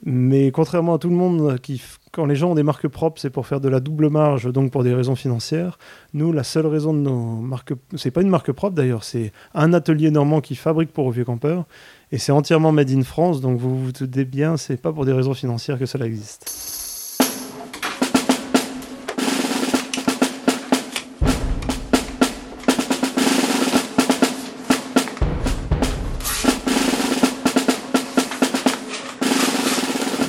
Mais 0.04 0.52
contrairement 0.52 0.96
à 0.96 1.00
tout 1.00 1.10
le 1.10 1.16
monde, 1.16 1.60
qui, 1.62 1.82
quand 2.12 2.26
les 2.26 2.36
gens 2.36 2.52
ont 2.52 2.56
des 2.56 2.64
marques 2.64 2.88
propres, 2.88 3.20
c'est 3.20 3.30
pour 3.30 3.48
faire 3.48 3.62
de 3.62 3.70
la 3.70 3.80
double 3.80 4.10
marge, 4.10 4.52
donc 4.52 4.72
pour 4.72 4.84
des 4.84 4.94
raisons 4.94 5.16
financières. 5.16 5.80
Nous, 6.14 6.32
la 6.32 6.44
seule 6.44 6.68
raison 6.68 6.94
de 6.94 7.00
nos 7.00 7.38
marques, 7.38 7.74
c'est 7.96 8.12
pas 8.12 8.22
une 8.22 8.30
marque 8.30 8.52
propre 8.52 8.76
d'ailleurs, 8.76 9.04
c'est 9.04 9.32
un 9.54 9.74
atelier 9.74 10.12
normand 10.12 10.42
qui 10.42 10.56
fabrique 10.56 10.92
pour 10.92 11.12
vieux 11.12 11.26
campeurs, 11.26 11.66
et 12.12 12.18
c'est 12.18 12.32
entièrement 12.32 12.72
made 12.72 12.92
in 12.92 13.04
France. 13.04 13.42
Donc 13.42 13.60
vous 13.60 13.86
vous 13.86 13.92
doutez 13.92 14.26
bien, 14.26 14.58
c'est 14.58 14.78
pas 14.78 14.94
pour 14.94 15.06
des 15.06 15.14
raisons 15.14 15.34
financières 15.34 15.80
que 15.80 15.86
cela 15.86 16.06
existe. 16.06 16.85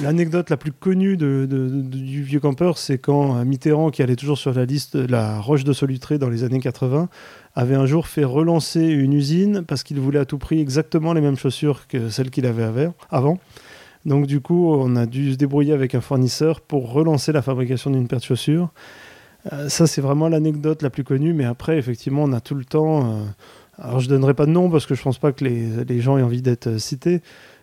L'anecdote 0.06 0.50
la 0.50 0.56
plus 0.56 0.70
connue 0.70 1.16
du 1.16 2.22
vieux 2.22 2.38
campeur, 2.38 2.78
c'est 2.78 2.96
quand 2.96 3.44
Mitterrand, 3.44 3.90
qui 3.90 4.04
allait 4.04 4.14
toujours 4.14 4.38
sur 4.38 4.54
la 4.54 4.64
liste 4.64 4.96
de 4.96 5.10
la 5.10 5.40
Roche 5.40 5.64
de 5.64 5.72
Solutré 5.72 6.16
dans 6.16 6.28
les 6.28 6.44
années 6.44 6.60
80, 6.60 7.08
avait 7.56 7.75
un 7.75 7.86
jour 7.86 8.06
fait 8.06 8.22
relancer 8.22 8.82
une 8.82 9.14
usine 9.14 9.64
parce 9.66 9.82
qu'il 9.82 9.98
voulait 9.98 10.20
à 10.20 10.25
tout 10.25 10.38
prix 10.38 10.60
exactement 10.60 11.12
les 11.12 11.20
mêmes 11.20 11.36
chaussures 11.36 11.88
que 11.88 12.08
celles 12.08 12.30
qu'il 12.30 12.46
avait 12.46 12.88
avant. 13.10 13.40
Donc 14.04 14.28
du 14.28 14.40
coup, 14.40 14.72
on 14.72 14.94
a 14.94 15.06
dû 15.06 15.32
se 15.32 15.38
débrouiller 15.38 15.72
avec 15.72 15.96
un 15.96 16.00
fournisseur 16.00 16.60
pour 16.60 16.92
relancer 16.92 17.32
la 17.32 17.42
fabrication 17.42 17.90
d'une 17.90 18.06
paire 18.06 18.20
de 18.20 18.25
chaussures. 18.25 18.68
Euh, 19.52 19.68
ça, 19.68 19.88
c'est 19.88 20.02
vraiment 20.02 20.28
l'anecdote 20.28 20.82
la 20.82 20.90
plus 20.90 21.02
connue, 21.02 21.32
mais 21.32 21.46
après, 21.46 21.78
effectivement, 21.78 22.22
on 22.22 22.32
a 22.32 22.40
tout 22.40 22.54
le 22.54 22.64
temps... 22.64 23.10
Euh, 23.10 23.25
Alors 23.78 23.98
je 23.98 24.08
donnerai 24.08 24.34
pas 24.34 24.46
de 24.46 24.52
nom 24.52 24.70
parce 24.70 24.86
que 24.86 24.94
je 24.94 25.02
pense 25.02 25.18
pas 25.18 25.32
que 25.32 25.44
les 25.44 26.00
gens 26.00 26.16
aient 26.16 26.22
envie 26.22 26.42
d'être 26.42 26.78
cités. 26.78 27.22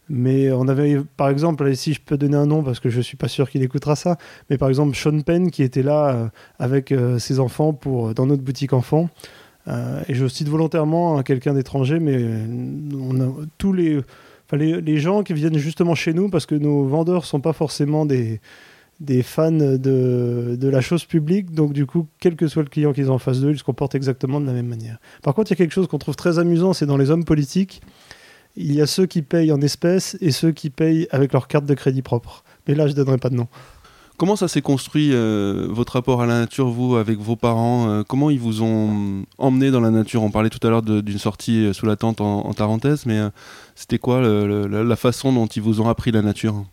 Mais 0.10 0.51
on 0.51 0.67
avait, 0.67 0.98
par 1.15 1.29
exemple, 1.29 1.74
si 1.75 1.93
je 1.93 2.01
peux 2.01 2.17
donner 2.17 2.36
un 2.36 2.45
nom 2.45 2.62
parce 2.62 2.79
que 2.79 2.89
je 2.89 3.00
suis 3.00 3.15
pas 3.17 3.27
sûr 3.29 3.50
qu'il 3.50 3.63
écoutera 3.63 3.95
ça, 3.95 4.17
mais 4.50 4.57
par 4.57 4.69
exemple 4.69 4.95
Sean 4.95 5.22
Penn 5.22 5.50
qui 5.50 5.63
était 5.63 5.83
là 5.83 6.10
euh, 6.10 6.27
avec 6.60 6.91
euh, 6.91 7.19
ses 7.19 7.39
enfants 7.39 7.74
pour 7.74 8.13
dans 8.13 8.25
notre 8.25 8.43
boutique 8.43 8.74
enfant. 8.74 9.10
Euh, 9.69 10.01
et 10.10 10.13
je 10.13 10.27
cite 10.27 10.50
volontairement 10.50 11.17
hein, 11.17 11.24
quelqu'un 11.24 11.53
d'étranger, 11.53 12.00
mais 12.00 12.22
on 12.93 13.22
a 13.22 13.31
tous 13.57 13.72
les, 13.72 14.01
les, 14.51 14.98
gens 14.98 15.24
qui 15.24 15.33
viennent 15.33 15.57
justement 15.57 15.95
chez 15.95 16.13
nous 16.13 16.29
parce 16.29 16.45
que 16.45 16.55
nos 16.55 16.83
vendeurs 16.83 17.24
sont 17.24 17.39
pas 17.39 17.53
forcément 17.53 18.05
des 18.05 18.41
des 19.00 19.24
fans 19.24 19.51
de, 19.51 19.77
de 20.57 20.69
la 20.69 20.79
chose 20.79 21.03
publique, 21.03 21.51
donc 21.51 21.74
du 21.74 21.86
coup, 21.86 22.07
quel 22.19 22.36
que 22.36 22.48
soit 22.48 22.63
le 22.63 22.69
client 22.69 22.93
qu'ils 22.93 23.12
ont 23.12 23.15
en 23.15 23.19
face 23.19 23.41
d'eux, 23.41 23.51
ils 23.51 23.57
se 23.57 23.63
comportent 23.63 23.95
exactement 23.95 24.39
de 24.39 24.45
la 24.45 24.53
même 24.53 24.67
manière. 24.67 24.98
Par 25.24 25.33
contre, 25.33 25.51
il 25.51 25.55
y 25.55 25.55
a 25.55 25.57
quelque 25.57 25.74
chose 25.74 25.88
qu'on 25.88 25.98
trouve 25.98 26.15
très 26.15 26.39
amusant, 26.39 26.74
c'est 26.74 26.86
dans 26.86 26.95
les 26.95 27.10
hommes 27.10 27.25
politiques, 27.25 27.81
il 28.55 28.74
y 28.74 28.81
a 28.81 28.88
ceux 28.88 29.05
qui 29.05 29.22
payent 29.22 29.51
en 29.51 29.62
espèces 29.62 30.17
et 30.22 30.31
ceux 30.31 30.51
qui 30.51 30.69
payent 30.69 31.07
avec 31.12 31.33
leur 31.33 31.48
carte 31.48 31.65
de 31.65 31.74
crédit 31.74 32.01
propre. 32.01 32.43
Mais 32.67 32.75
là, 32.75 32.88
je 32.88 32.91
ne 32.91 32.98
donnerai 32.98 33.17
pas 33.17 33.29
de 33.29 33.36
nom. 33.36 33.48
Comment 34.17 34.36
ça 34.36 34.48
s'est 34.48 34.62
construit 34.62 35.10
euh, 35.12 35.67
votre 35.72 35.93
rapport 35.93 36.22
à 36.22 36.27
la 36.27 36.39
nature, 36.39 36.69
vous, 36.69 36.98
avec 36.98 37.17
vos 37.17 37.36
parents 37.36 37.89
euh, 37.89 38.03
Comment 38.07 38.29
ils 38.29 38.39
vous 38.39 38.62
ont 38.62 39.24
emmené 39.39 39.72
dans 39.72 39.81
la 39.81 39.89
nature? 39.89 40.22
On 40.22 40.29
parlait 40.29 40.51
tout 40.51 40.65
à 40.65 40.69
l'heure 40.69 40.83
d'une 40.83 41.17
sortie 41.17 41.65
euh, 41.65 41.74
sous 41.74 41.88
la 41.88 41.95
tente 41.95 42.22
en, 42.22 42.48
en 42.48 42.77
mais 43.05 43.22
c'était 43.75 43.98
quoi 43.98 44.22
la 44.22 44.95
façon 44.95 45.33
dont 45.33 45.48
ils 45.48 45.62
vous 45.62 45.81
ont 45.81 45.89
appris 45.89 46.12
la 46.12 46.22
nature? 46.22 46.63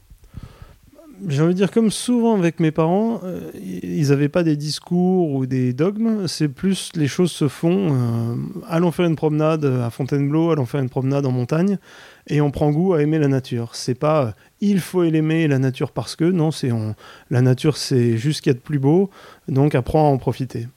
J'ai 1.28 1.42
envie 1.42 1.52
de 1.52 1.56
dire, 1.58 1.70
comme 1.70 1.90
souvent 1.90 2.34
avec 2.38 2.60
mes 2.60 2.70
parents, 2.70 3.20
euh, 3.24 3.50
ils 3.54 4.08
n'avaient 4.08 4.28
pas 4.30 4.42
des 4.42 4.56
discours 4.56 5.32
ou 5.32 5.44
des 5.44 5.72
dogmes, 5.74 6.26
c'est 6.26 6.48
plus 6.48 6.90
les 6.94 7.08
choses 7.08 7.30
se 7.30 7.46
font. 7.46 7.88
euh, 7.92 8.34
allons 8.68 8.90
faire 8.90 9.04
une 9.06 9.16
promenade 9.16 9.64
à 9.66 9.90
Fontainebleau, 9.90 10.50
allons 10.50 10.64
faire 10.64 10.80
une 10.80 10.88
promenade 10.88 11.26
en 11.26 11.30
montagne, 11.32 11.78
et 12.26 12.40
on 12.40 12.50
prend 12.50 12.70
goût 12.70 12.94
à 12.94 13.02
aimer 13.02 13.18
la 13.18 13.28
nature. 13.28 13.74
C'est 13.74 13.94
pas 13.94 14.24
euh, 14.24 14.30
il 14.60 14.80
faut 14.80 15.02
aimer 15.02 15.46
la 15.46 15.58
nature 15.58 15.92
parce 15.92 16.16
que, 16.16 16.24
non, 16.24 16.50
c'est 16.52 16.72
on- 16.72 16.94
la 17.30 17.42
nature 17.42 17.76
c'est 17.76 18.16
juste 18.16 18.38
ce 18.38 18.42
qu'il 18.42 18.50
y 18.50 18.54
a 18.54 18.58
de 18.58 18.62
plus 18.62 18.78
beau, 18.78 19.10
donc 19.46 19.74
apprends 19.74 20.08
à 20.08 20.12
en 20.12 20.16
profiter. 20.18 20.68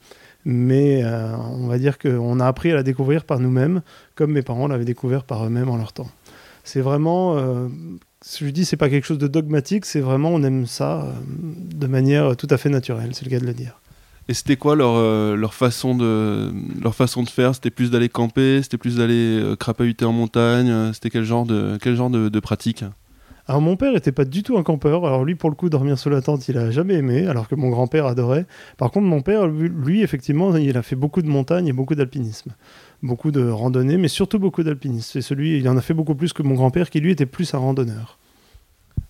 Mais 0.45 1.05
on 1.05 1.67
va 1.67 1.77
dire 1.77 1.97
qu'on 1.97 2.41
a 2.41 2.45
appris 2.47 2.69
à 2.71 2.75
la 2.75 2.83
découvrir 2.83 3.23
par 3.23 3.39
nous-mêmes, 3.39 3.81
comme 4.15 4.33
mes 4.33 4.41
parents 4.41 4.67
l'avaient 4.67 4.83
découvert 4.83 5.23
par 5.23 5.45
eux-mêmes 5.45 5.69
en 5.69 5.77
leur 5.77 5.93
temps. 5.93 6.09
C'est 6.65 6.81
vraiment 6.81 7.37
je 8.25 8.49
dis, 8.49 8.65
c'est 8.65 8.77
pas 8.77 8.89
quelque 8.89 9.05
chose 9.05 9.17
de 9.17 9.27
dogmatique, 9.27 9.85
c'est 9.85 9.99
vraiment, 9.99 10.29
on 10.29 10.43
aime 10.43 10.65
ça 10.65 11.03
euh, 11.03 11.11
de 11.75 11.87
manière 11.87 12.35
tout 12.35 12.47
à 12.49 12.57
fait 12.57 12.69
naturelle, 12.69 13.11
c'est 13.13 13.25
le 13.25 13.31
cas 13.31 13.39
de 13.39 13.45
le 13.45 13.53
dire. 13.53 13.79
Et 14.29 14.33
c'était 14.33 14.55
quoi 14.55 14.75
leur, 14.75 14.95
euh, 14.95 15.35
leur, 15.35 15.53
façon 15.53 15.95
de, 15.95 16.51
leur 16.81 16.95
façon 16.95 17.23
de 17.23 17.29
faire? 17.29 17.53
C'était 17.53 17.71
plus 17.71 17.91
d'aller 17.91 18.07
camper? 18.07 18.61
C'était 18.63 18.77
plus 18.77 18.97
d'aller 18.97 19.39
euh, 19.41 19.55
crapahuter 19.55 20.05
en 20.05 20.13
montagne? 20.13 20.69
Euh, 20.69 20.93
C'était 20.93 21.09
quel 21.09 21.25
genre 21.25 21.45
de, 21.45 21.77
quel 21.81 21.95
genre 21.95 22.09
de, 22.09 22.29
de 22.29 22.39
pratique? 22.39 22.85
Alors 23.45 23.61
mon 23.61 23.75
père 23.75 23.93
était 23.97 24.13
pas 24.13 24.23
du 24.23 24.41
tout 24.41 24.57
un 24.57 24.63
campeur, 24.63 25.05
alors 25.05 25.25
lui 25.25 25.35
pour 25.35 25.49
le 25.49 25.55
coup 25.57 25.69
dormir 25.69 25.99
sous 25.99 26.09
la 26.09 26.21
tente 26.21 26.47
il 26.47 26.57
a 26.57 26.71
jamais 26.71 26.93
aimé, 26.93 27.27
alors 27.27 27.49
que 27.49 27.55
mon 27.55 27.69
grand-père 27.69 28.05
adorait. 28.05 28.45
Par 28.77 28.89
contre 28.89 29.05
mon 29.05 29.21
père, 29.21 29.47
lui, 29.47 29.67
lui, 29.67 30.01
effectivement, 30.01 30.55
il 30.55 30.77
a 30.77 30.81
fait 30.81 30.95
beaucoup 30.95 31.21
de 31.21 31.27
montagne 31.27 31.67
et 31.67 31.73
beaucoup 31.73 31.93
d'alpinisme. 31.93 32.53
Beaucoup 33.03 33.31
de 33.31 33.47
randonnée, 33.47 33.97
mais 33.97 34.07
surtout 34.07 34.39
beaucoup 34.39 34.63
d'alpinisme. 34.63 35.09
C'est 35.13 35.21
celui, 35.21 35.59
il 35.59 35.69
en 35.69 35.77
a 35.77 35.81
fait 35.81 35.93
beaucoup 35.93 36.15
plus 36.15 36.33
que 36.33 36.41
mon 36.41 36.55
grand-père 36.55 36.89
qui 36.89 36.99
lui 36.99 37.11
était 37.11 37.27
plus 37.27 37.53
un 37.53 37.59
randonneur. 37.59 38.17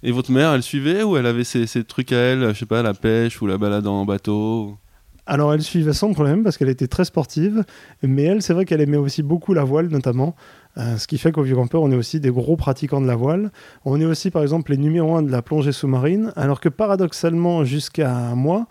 Et 0.02 0.12
votre 0.12 0.32
mère, 0.32 0.52
elle 0.52 0.64
suivait 0.64 1.04
ou 1.04 1.16
elle 1.16 1.26
avait 1.26 1.46
ses, 1.46 1.66
ses 1.66 1.86
trucs 1.86 2.12
à 2.12 2.18
elle 2.18 2.54
Je 2.54 2.60
sais 2.60 2.66
pas, 2.66 2.82
la 2.82 2.94
pêche 2.94 3.42
ou 3.42 3.48
la 3.48 3.58
balade 3.58 3.88
en 3.88 4.04
bateau 4.04 4.78
Alors 5.26 5.54
elle 5.54 5.62
suivait 5.62 5.94
sans 5.94 6.12
problème 6.12 6.44
parce 6.44 6.58
qu'elle 6.58 6.70
était 6.70 6.88
très 6.88 7.06
sportive, 7.06 7.64
mais 8.02 8.24
elle, 8.24 8.42
c'est 8.42 8.54
vrai 8.54 8.66
qu'elle 8.66 8.82
aimait 8.82 8.98
aussi 8.98 9.24
beaucoup 9.24 9.54
la 9.54 9.64
voile 9.64 9.88
notamment, 9.88 10.36
euh, 10.78 10.98
ce 10.98 11.08
qui 11.08 11.18
fait 11.18 11.32
qu'au 11.32 11.44
Vieux 11.44 11.56
Campeur, 11.56 11.82
on 11.84 11.92
est 11.92 11.96
aussi 11.96 12.20
des 12.20 12.32
gros 12.32 12.56
pratiquants 12.58 13.02
de 13.02 13.08
la 13.08 13.16
voile. 13.16 13.52
On 13.86 14.02
est 14.02 14.06
aussi 14.06 14.32
par 14.32 14.42
exemple 14.42 14.72
les 14.72 14.78
numéros 14.78 15.16
1 15.16 15.24
de 15.24 15.32
la 15.32 15.42
plongée 15.42 15.72
sous-marine, 15.72 16.34
alors 16.36 16.60
que 16.60 16.70
paradoxalement, 16.70 17.64
jusqu'à 17.64 18.34
moi, 18.36 18.68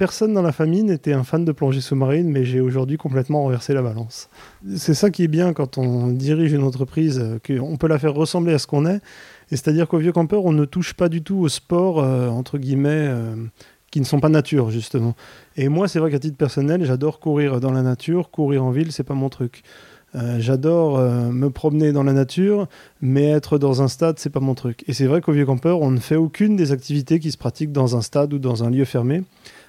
personne 0.00 0.32
dans 0.32 0.40
la 0.40 0.52
famille 0.52 0.82
n'était 0.82 1.12
un 1.12 1.24
fan 1.24 1.44
de 1.44 1.52
plongée 1.52 1.82
sous-marine, 1.82 2.26
mais 2.26 2.46
j'ai 2.46 2.62
aujourd'hui 2.62 2.96
complètement 2.96 3.42
renversé 3.42 3.74
la 3.74 3.82
balance. 3.82 4.30
C'est 4.74 4.94
ça 4.94 5.10
qui 5.10 5.24
est 5.24 5.28
bien 5.28 5.52
quand 5.52 5.76
on 5.76 6.06
dirige 6.06 6.54
une 6.54 6.62
entreprise, 6.62 7.20
euh, 7.22 7.38
qu'on 7.46 7.76
peut 7.76 7.86
la 7.86 7.98
faire 7.98 8.14
ressembler 8.14 8.54
à 8.54 8.58
ce 8.58 8.66
qu'on 8.66 8.86
est. 8.86 9.02
Et 9.50 9.56
c'est-à-dire 9.56 9.88
qu'au 9.88 9.98
Vieux 9.98 10.12
Campeur, 10.12 10.46
on 10.46 10.52
ne 10.52 10.64
touche 10.64 10.94
pas 10.94 11.10
du 11.10 11.22
tout 11.22 11.36
au 11.36 11.50
sport, 11.50 12.02
euh, 12.02 12.30
entre 12.30 12.56
guillemets, 12.56 13.08
euh, 13.08 13.34
qui 13.90 14.00
ne 14.00 14.06
sont 14.06 14.20
pas 14.20 14.30
nature, 14.30 14.70
justement. 14.70 15.14
Et 15.58 15.68
moi, 15.68 15.86
c'est 15.86 15.98
vrai 15.98 16.10
qu'à 16.10 16.18
titre 16.18 16.38
personnel, 16.38 16.82
j'adore 16.86 17.20
courir 17.20 17.60
dans 17.60 17.72
la 17.72 17.82
nature. 17.82 18.30
Courir 18.30 18.64
en 18.64 18.70
ville, 18.70 18.92
c'est 18.92 19.04
pas 19.04 19.12
mon 19.12 19.28
truc. 19.28 19.62
J'adore 20.38 20.98
me 20.98 21.50
promener 21.50 21.92
dans 21.92 22.02
la 22.02 22.12
nature, 22.12 22.66
mais 23.00 23.30
être 23.30 23.58
dans 23.58 23.80
un 23.80 23.86
stade, 23.86 24.18
c'est 24.18 24.30
pas 24.30 24.40
mon 24.40 24.54
truc. 24.54 24.82
Et 24.88 24.92
c'est 24.92 25.06
vrai 25.06 25.20
qu'au 25.20 25.30
Vieux 25.30 25.46
Campeur, 25.46 25.82
on 25.82 25.92
ne 25.92 26.00
fait 26.00 26.16
aucune 26.16 26.56
des 26.56 26.72
activités 26.72 27.20
qui 27.20 27.30
se 27.30 27.38
pratiquent 27.38 27.70
dans 27.70 27.96
un 27.96 28.02
stade 28.02 28.34
ou 28.34 28.40
dans 28.40 28.64
un 28.64 28.70
lieu 28.70 28.84
fermé. 28.84 29.22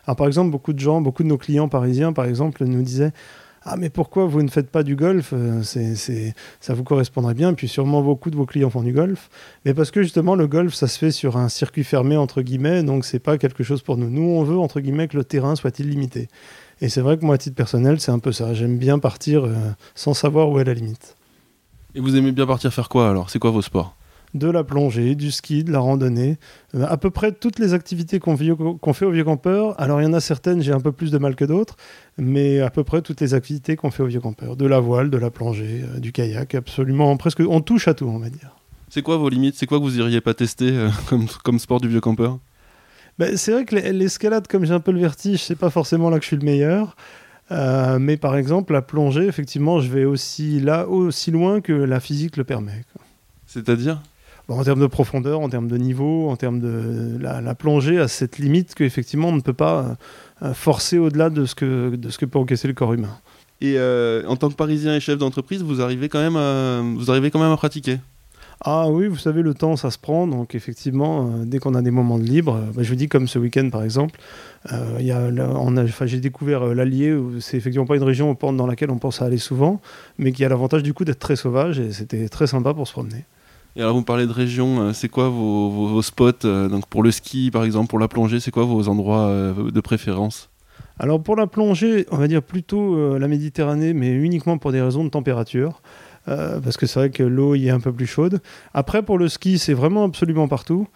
Alors, 0.05 0.15
par 0.15 0.27
exemple, 0.27 0.51
beaucoup 0.51 0.73
de 0.73 0.79
gens, 0.79 1.01
beaucoup 1.01 1.23
de 1.23 1.27
nos 1.27 1.37
clients 1.37 1.69
parisiens, 1.69 2.13
par 2.13 2.25
exemple, 2.25 2.65
nous 2.65 2.81
disaient 2.81 3.11
Ah, 3.63 3.75
mais 3.77 3.89
pourquoi 3.89 4.25
vous 4.25 4.41
ne 4.41 4.49
faites 4.49 4.69
pas 4.69 4.83
du 4.83 4.95
golf? 4.95 5.31
Euh, 5.33 5.61
c'est, 5.63 6.33
Ça 6.59 6.73
vous 6.73 6.83
correspondrait 6.83 7.33
bien. 7.33 7.53
Puis, 7.53 7.67
sûrement, 7.67 8.01
beaucoup 8.01 8.29
de 8.31 8.35
vos 8.35 8.45
clients 8.45 8.69
font 8.69 8.83
du 8.83 8.93
golf. 8.93 9.29
Mais 9.65 9.73
parce 9.73 9.91
que 9.91 10.01
justement, 10.01 10.35
le 10.35 10.47
golf, 10.47 10.73
ça 10.73 10.87
se 10.87 10.97
fait 10.97 11.11
sur 11.11 11.37
un 11.37 11.49
circuit 11.49 11.83
fermé, 11.83 12.17
entre 12.17 12.41
guillemets, 12.41 12.83
donc 12.83 13.05
c'est 13.05 13.19
pas 13.19 13.37
quelque 13.37 13.63
chose 13.63 13.81
pour 13.81 13.97
nous. 13.97 14.09
Nous, 14.09 14.23
on 14.23 14.43
veut, 14.43 14.57
entre 14.57 14.79
guillemets, 14.79 15.07
que 15.07 15.17
le 15.17 15.23
terrain 15.23 15.55
soit 15.55 15.79
illimité. 15.79 16.27
Et 16.81 16.89
c'est 16.89 17.01
vrai 17.01 17.17
que 17.17 17.25
moi, 17.25 17.35
à 17.35 17.37
titre 17.37 17.55
personnel, 17.55 17.99
c'est 17.99 18.11
un 18.11 18.19
peu 18.19 18.31
ça. 18.31 18.55
J'aime 18.55 18.77
bien 18.77 18.97
partir 18.97 19.45
euh, 19.45 19.53
sans 19.93 20.15
savoir 20.15 20.49
où 20.49 20.59
est 20.59 20.63
la 20.63 20.73
limite. 20.73 21.15
Et 21.93 21.99
vous 21.99 22.15
aimez 22.15 22.31
bien 22.31 22.47
partir 22.47 22.73
faire 22.73 22.89
quoi 22.89 23.09
alors? 23.09 23.29
C'est 23.29 23.39
quoi 23.39 23.51
vos 23.51 23.61
sports? 23.61 23.95
De 24.33 24.47
la 24.49 24.63
plongée, 24.63 25.15
du 25.15 25.29
ski, 25.29 25.63
de 25.65 25.71
la 25.73 25.79
randonnée, 25.79 26.37
euh, 26.75 26.85
à 26.87 26.95
peu 26.97 27.09
près 27.09 27.33
toutes 27.33 27.59
les 27.59 27.73
activités 27.73 28.19
qu'on 28.19 28.37
fait 28.37 29.05
au 29.05 29.11
Vieux 29.11 29.23
Campeur. 29.25 29.79
Alors, 29.79 29.99
il 30.01 30.05
y 30.05 30.07
en 30.07 30.13
a 30.13 30.21
certaines, 30.21 30.61
j'ai 30.61 30.71
un 30.71 30.79
peu 30.79 30.93
plus 30.93 31.11
de 31.11 31.17
mal 31.17 31.35
que 31.35 31.43
d'autres, 31.43 31.75
mais 32.17 32.61
à 32.61 32.69
peu 32.69 32.83
près 32.85 33.01
toutes 33.01 33.19
les 33.19 33.33
activités 33.33 33.75
qu'on 33.75 33.91
fait 33.91 34.03
au 34.03 34.07
Vieux 34.07 34.21
Campeur. 34.21 34.55
De 34.55 34.65
la 34.65 34.79
voile, 34.79 35.09
de 35.09 35.17
la 35.17 35.31
plongée, 35.31 35.83
euh, 35.83 35.99
du 35.99 36.11
kayak, 36.13 36.55
absolument, 36.55 37.15
presque, 37.17 37.41
on 37.41 37.59
touche 37.59 37.87
à 37.89 37.93
tout, 37.93 38.05
on 38.05 38.19
va 38.19 38.29
dire. 38.29 38.55
C'est 38.89 39.01
quoi 39.01 39.17
vos 39.17 39.27
limites? 39.29 39.55
C'est 39.55 39.65
quoi 39.65 39.79
que 39.79 39.83
vous 39.83 39.97
iriez 39.99 40.21
pas 40.21 40.33
tester 40.33 40.69
euh, 40.71 40.89
comme, 41.09 41.25
comme 41.43 41.59
sport 41.59 41.81
du 41.81 41.89
vieux 41.89 42.01
campeur? 42.01 42.39
Ben, 43.19 43.35
c'est 43.35 43.51
vrai 43.51 43.65
que 43.65 43.75
l'es- 43.75 43.91
l'escalade, 43.91 44.47
comme 44.47 44.63
j'ai 44.65 44.73
un 44.73 44.79
peu 44.79 44.91
le 44.93 44.99
vertige, 44.99 45.43
c'est 45.43 45.55
pas 45.57 45.69
forcément 45.69 46.09
là 46.09 46.17
que 46.17 46.23
je 46.23 46.27
suis 46.27 46.37
le 46.37 46.45
meilleur. 46.45 46.95
Euh, 47.51 47.99
mais 47.99 48.15
par 48.15 48.37
exemple, 48.37 48.71
la 48.71 48.81
plongée, 48.81 49.25
effectivement, 49.27 49.81
je 49.81 49.89
vais 49.89 50.05
aussi 50.05 50.61
là, 50.61 50.87
aussi 50.87 51.31
loin 51.31 51.59
que 51.59 51.73
la 51.73 51.99
physique 51.99 52.37
le 52.37 52.45
permet. 52.45 52.85
C'est-à-dire? 53.45 54.01
En 54.51 54.63
termes 54.63 54.81
de 54.81 54.87
profondeur, 54.87 55.39
en 55.39 55.49
termes 55.49 55.67
de 55.67 55.77
niveau, 55.77 56.29
en 56.29 56.35
termes 56.35 56.59
de 56.59 57.17
la, 57.19 57.41
la 57.41 57.55
plongée 57.55 57.99
à 57.99 58.07
cette 58.07 58.37
limite 58.37 58.75
qu'effectivement 58.75 59.29
on 59.29 59.35
ne 59.35 59.41
peut 59.41 59.53
pas 59.53 59.97
euh, 60.43 60.53
forcer 60.53 60.97
au-delà 60.97 61.29
de 61.29 61.45
ce 61.45 61.55
que 61.55 61.95
de 61.95 62.09
ce 62.09 62.17
que 62.17 62.25
peut 62.25 62.39
encaisser 62.39 62.67
le 62.67 62.73
corps 62.73 62.93
humain. 62.93 63.17
Et 63.61 63.75
euh, 63.77 64.23
en 64.27 64.35
tant 64.35 64.49
que 64.49 64.55
Parisien 64.55 64.95
et 64.95 64.99
chef 64.99 65.17
d'entreprise, 65.17 65.61
vous 65.61 65.81
arrivez 65.81 66.09
quand 66.09 66.19
même 66.19 66.35
à, 66.35 66.81
vous 66.81 67.11
arrivez 67.11 67.29
quand 67.29 67.39
même 67.39 67.51
à 67.51 67.57
pratiquer? 67.57 67.99
Ah 68.63 68.89
oui, 68.89 69.07
vous 69.07 69.17
savez, 69.17 69.41
le 69.41 69.55
temps, 69.55 69.75
ça 69.75 69.89
se 69.89 69.97
prend. 69.97 70.27
Donc 70.27 70.53
effectivement, 70.53 71.25
euh, 71.25 71.45
dès 71.45 71.57
qu'on 71.57 71.73
a 71.73 71.81
des 71.81 71.89
moments 71.89 72.19
de 72.19 72.23
libre, 72.23 72.55
euh, 72.55 72.71
bah, 72.75 72.83
je 72.83 72.89
vous 72.89 72.95
dis 72.95 73.07
comme 73.07 73.27
ce 73.27 73.39
week-end 73.39 73.69
par 73.71 73.83
exemple, 73.83 74.19
euh, 74.71 74.97
y 74.99 75.11
a, 75.11 75.31
là, 75.31 75.49
on 75.55 75.77
a, 75.77 75.83
enfin, 75.83 76.05
j'ai 76.05 76.19
découvert 76.19 76.65
l'Allier. 76.65 77.15
C'est 77.39 77.57
effectivement 77.57 77.87
pas 77.87 77.95
une 77.95 78.03
région 78.03 78.37
dans 78.39 78.67
laquelle 78.67 78.91
on 78.91 78.99
pense 78.99 79.21
à 79.21 79.25
aller 79.25 79.39
souvent, 79.39 79.81
mais 80.19 80.31
qui 80.31 80.45
a 80.45 80.49
l'avantage 80.49 80.83
du 80.83 80.93
coup 80.93 81.05
d'être 81.05 81.19
très 81.19 81.35
sauvage 81.35 81.79
et 81.79 81.91
c'était 81.91 82.29
très 82.29 82.45
sympa 82.45 82.73
pour 82.73 82.87
se 82.87 82.93
promener. 82.93 83.25
Et 83.75 83.81
alors 83.81 83.95
vous 83.95 84.03
parlez 84.03 84.27
de 84.27 84.33
région, 84.33 84.81
euh, 84.81 84.93
c'est 84.93 85.07
quoi 85.07 85.29
vos, 85.29 86.01
spots 86.01 86.45
euh, 86.45 86.67
donc 86.67 86.87
pour 86.87 87.03
le 87.03 87.11
ski 87.11 87.51
par 87.51 87.63
exemple, 87.63 87.87
pour 87.87 87.99
la 87.99 88.09
plongée, 88.09 88.39
c'est 88.39 88.51
quoi 88.51 88.65
vos 88.65 88.89
endroits 88.89 89.27
euh, 89.27 89.71
de 89.71 89.81
préférence? 89.81 90.49
Alors 90.99 91.23
pour 91.23 91.37
la 91.37 91.47
plongée, 91.47 92.05
on 92.11 92.17
va 92.17 92.27
dire 92.27 92.43
plutôt 92.43 93.17
la 93.17 93.27
Méditerranée, 93.27 93.93
mais 93.93 94.11
uniquement 94.11 94.59
pour 94.59 94.71
des 94.71 94.81
raisons 94.81 95.03
de 95.03 95.09
température. 95.09 95.81
parce 96.25 96.77
que 96.77 96.85
c'est 96.85 96.99
vrai 96.99 97.09
que 97.09 97.23
l'eau 97.23 97.55
y 97.55 97.67
est 97.67 97.71
un 97.71 97.79
peu 97.79 97.91
plus 97.91 98.05
chaude. 98.05 98.39
Après, 98.75 99.01
pour 99.01 99.17
le 99.17 99.27
ski, 99.27 99.57
c'est 99.57 99.73
vraiment 99.73 100.03
absolument 100.03 100.47
partout, 100.47 100.87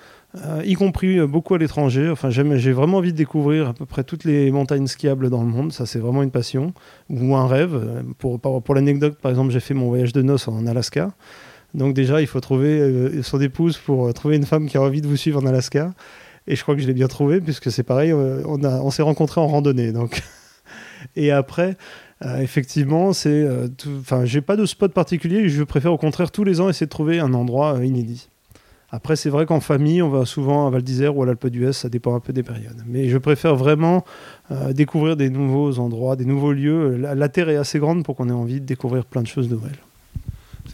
y 0.64 0.76
compris 0.76 1.26
beaucoup 1.26 1.56
à 1.56 1.58
l'étranger. 1.58 2.08
Enfin, 2.12 2.30
j'ai 2.30 2.72
vraiment 2.72 2.98
envie 2.98 3.14
de 3.14 3.18
découvrir 3.18 3.70
à 3.70 3.74
peu 3.74 3.88
près 3.88 4.04
toutes 4.04 4.26
les 4.26 4.52
montagnes 4.52 4.86
skiables 4.86 5.32
dans 5.32 5.42
le 5.42 5.50
monde. 5.50 5.74
Ça, 5.74 5.88
c'est 5.88 5.98
vraiment 5.98 6.22
une 6.22 6.30
passion 6.30 6.74
ou 7.10 7.36
un 7.36 7.48
rêve. 7.48 8.04
Pour, 8.20 8.40
pour 8.40 8.76
l'anecdote, 8.76 9.18
par 9.20 9.32
exemple, 9.32 9.52
j'ai 9.52 9.62
fait 9.62 9.74
mon 9.74 9.88
voyage 9.88 10.14
de 10.14 10.22
noces 10.22 10.48
en 10.48 10.68
Alaska. 10.68 11.14
Donc 11.76 11.94
déjà, 11.94 12.22
il 12.22 12.28
faut 12.28 12.40
trouver 12.40 12.80
euh, 12.80 13.22
son 13.22 13.40
épouse 13.42 13.78
pour 13.78 14.08
euh, 14.08 14.14
trouver 14.14 14.38
une 14.38 14.46
femme 14.46 14.68
qui 14.68 14.78
a 14.78 14.82
envie 14.82 15.02
de 15.02 15.08
vous 15.08 15.18
suivre 15.18 15.44
en 15.44 15.46
Alaska. 15.46 15.94
Et 16.48 16.56
je 16.56 16.62
crois 16.62 16.76
que 16.76 16.82
je 16.82 16.88
l'ai 16.88 16.94
bien 16.94 17.08
trouvé, 17.08 17.42
puisque 17.42 17.70
c'est 17.70 17.84
pareil, 17.84 18.12
euh, 18.12 18.42
on, 18.46 18.92
s'est 18.92 19.02
rencontrés 19.02 19.42
en 19.42 19.48
randonnée. 19.48 19.92
Donc. 19.92 20.22
Et 21.16 21.32
après, 21.32 21.78
effectivement, 22.40 23.14
c'est. 23.14 23.48
Enfin, 24.00 24.26
j'ai 24.26 24.42
pas 24.42 24.56
de 24.56 24.66
spot 24.66 24.92
particulier, 24.92 25.50
je 25.50 25.64
préfère 25.64 25.94
au 25.94 25.98
contraire 25.98 26.32
tous 26.32 26.44
les 26.44 26.60
ans 26.60 26.68
essayer 26.68 26.88
de 26.88 26.92
trouver 26.92 27.20
un 27.20 27.34
endroit 27.34 27.78
inédit. 27.84 28.30
Après, 28.90 29.16
c'est 29.16 29.30
vrai 29.30 29.46
qu'en 29.46 29.60
famille, 29.60 30.02
on 30.02 30.10
va 30.10 30.26
souvent 30.26 30.66
à 30.66 30.72
Val 30.72 30.82
d'Isère 30.82 31.16
ou 31.16 31.22
à 31.22 31.26
l'Alpe 31.28 31.48
d'Huez, 31.48 31.74
ça 31.74 31.90
dépend 31.90 32.16
un 32.16 32.20
peu 32.20 32.34
des 32.34 32.42
périodes. 32.42 32.82
Mais 32.88 33.08
je 33.08 33.18
préfère 33.20 33.56
vraiment 33.56 34.04
découvrir 34.72 35.16
des 35.16 35.30
nouveaux 35.30 35.78
endroits, 35.78 36.16
des 36.16 36.26
nouveaux 36.26 36.54
lieux. 36.54 36.98
La 36.98 37.30
Terre 37.30 37.50
est 37.50 37.58
assez 37.58 37.78
grande 37.78 38.04
pour 38.04 38.16
qu'on 38.16 38.30
ait 38.30 38.34
envie 38.34 38.60
de 38.60 38.66
découvrir 38.66 39.06
plein 39.06 39.22
de 39.22 39.28
choses 39.28 39.50
nouvelles. 39.50 39.78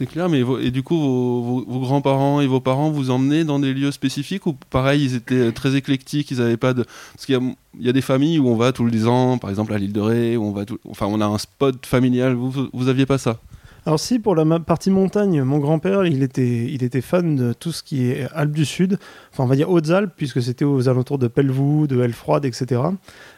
C'est 0.02 0.08
clair, 0.08 0.28
mais 0.28 0.42
et 0.60 0.72
du 0.72 0.82
coup, 0.82 0.98
vos, 0.98 1.78
grands-parents 1.78 2.40
et 2.40 2.48
vos 2.48 2.58
parents 2.58 2.90
vous 2.90 3.10
emmenaient 3.10 3.44
dans 3.44 3.60
des 3.60 3.72
lieux 3.72 3.92
spécifiques 3.92 4.48
ou 4.48 4.56
pareil, 4.68 5.04
ils 5.04 5.14
étaient 5.14 5.52
très 5.52 5.76
éclectiques, 5.76 6.32
ils 6.32 6.38
n'avaient 6.38 6.56
pas 6.56 6.74
de. 6.74 6.82
Parce 7.14 7.24
qu'il 7.24 7.38
y 7.78 7.88
a, 7.88 7.92
des 7.92 8.00
familles 8.00 8.40
où 8.40 8.48
on 8.48 8.56
va 8.56 8.72
tous 8.72 8.84
les 8.84 9.06
ans, 9.06 9.38
par 9.38 9.48
exemple 9.48 9.72
à 9.72 9.78
l'île 9.78 9.92
de 9.92 10.00
Ré, 10.00 10.36
où 10.36 10.42
on 10.42 10.50
va 10.50 10.64
tout- 10.64 10.80
enfin 10.90 11.06
on 11.06 11.20
a 11.20 11.24
un 11.24 11.38
spot 11.38 11.86
familial. 11.86 12.34
Vous, 12.34 12.50
vous, 12.72 13.06
pas 13.06 13.18
ça? 13.18 13.38
Alors 13.86 14.00
si, 14.00 14.18
pour 14.18 14.34
la 14.34 14.58
partie 14.58 14.90
montagne, 14.90 15.44
mon 15.44 15.58
grand-père, 15.58 16.04
il 16.04 16.24
était, 16.24 16.66
il 16.68 16.82
était 16.82 17.00
fan 17.00 17.36
de 17.36 17.52
tout 17.52 17.70
ce 17.70 17.84
qui 17.84 18.10
est 18.10 18.26
Alpes 18.34 18.50
du 18.50 18.64
Sud, 18.64 18.98
enfin 19.32 19.44
on 19.44 19.46
va 19.46 19.54
dire 19.54 19.70
Hautes-Alpes, 19.70 20.14
puisque 20.16 20.42
c'était 20.42 20.64
aux 20.64 20.88
alentours 20.88 21.18
de 21.18 21.28
Pelvoux, 21.28 21.86
de 21.86 22.02
Hellefroide, 22.02 22.44
etc. 22.44 22.80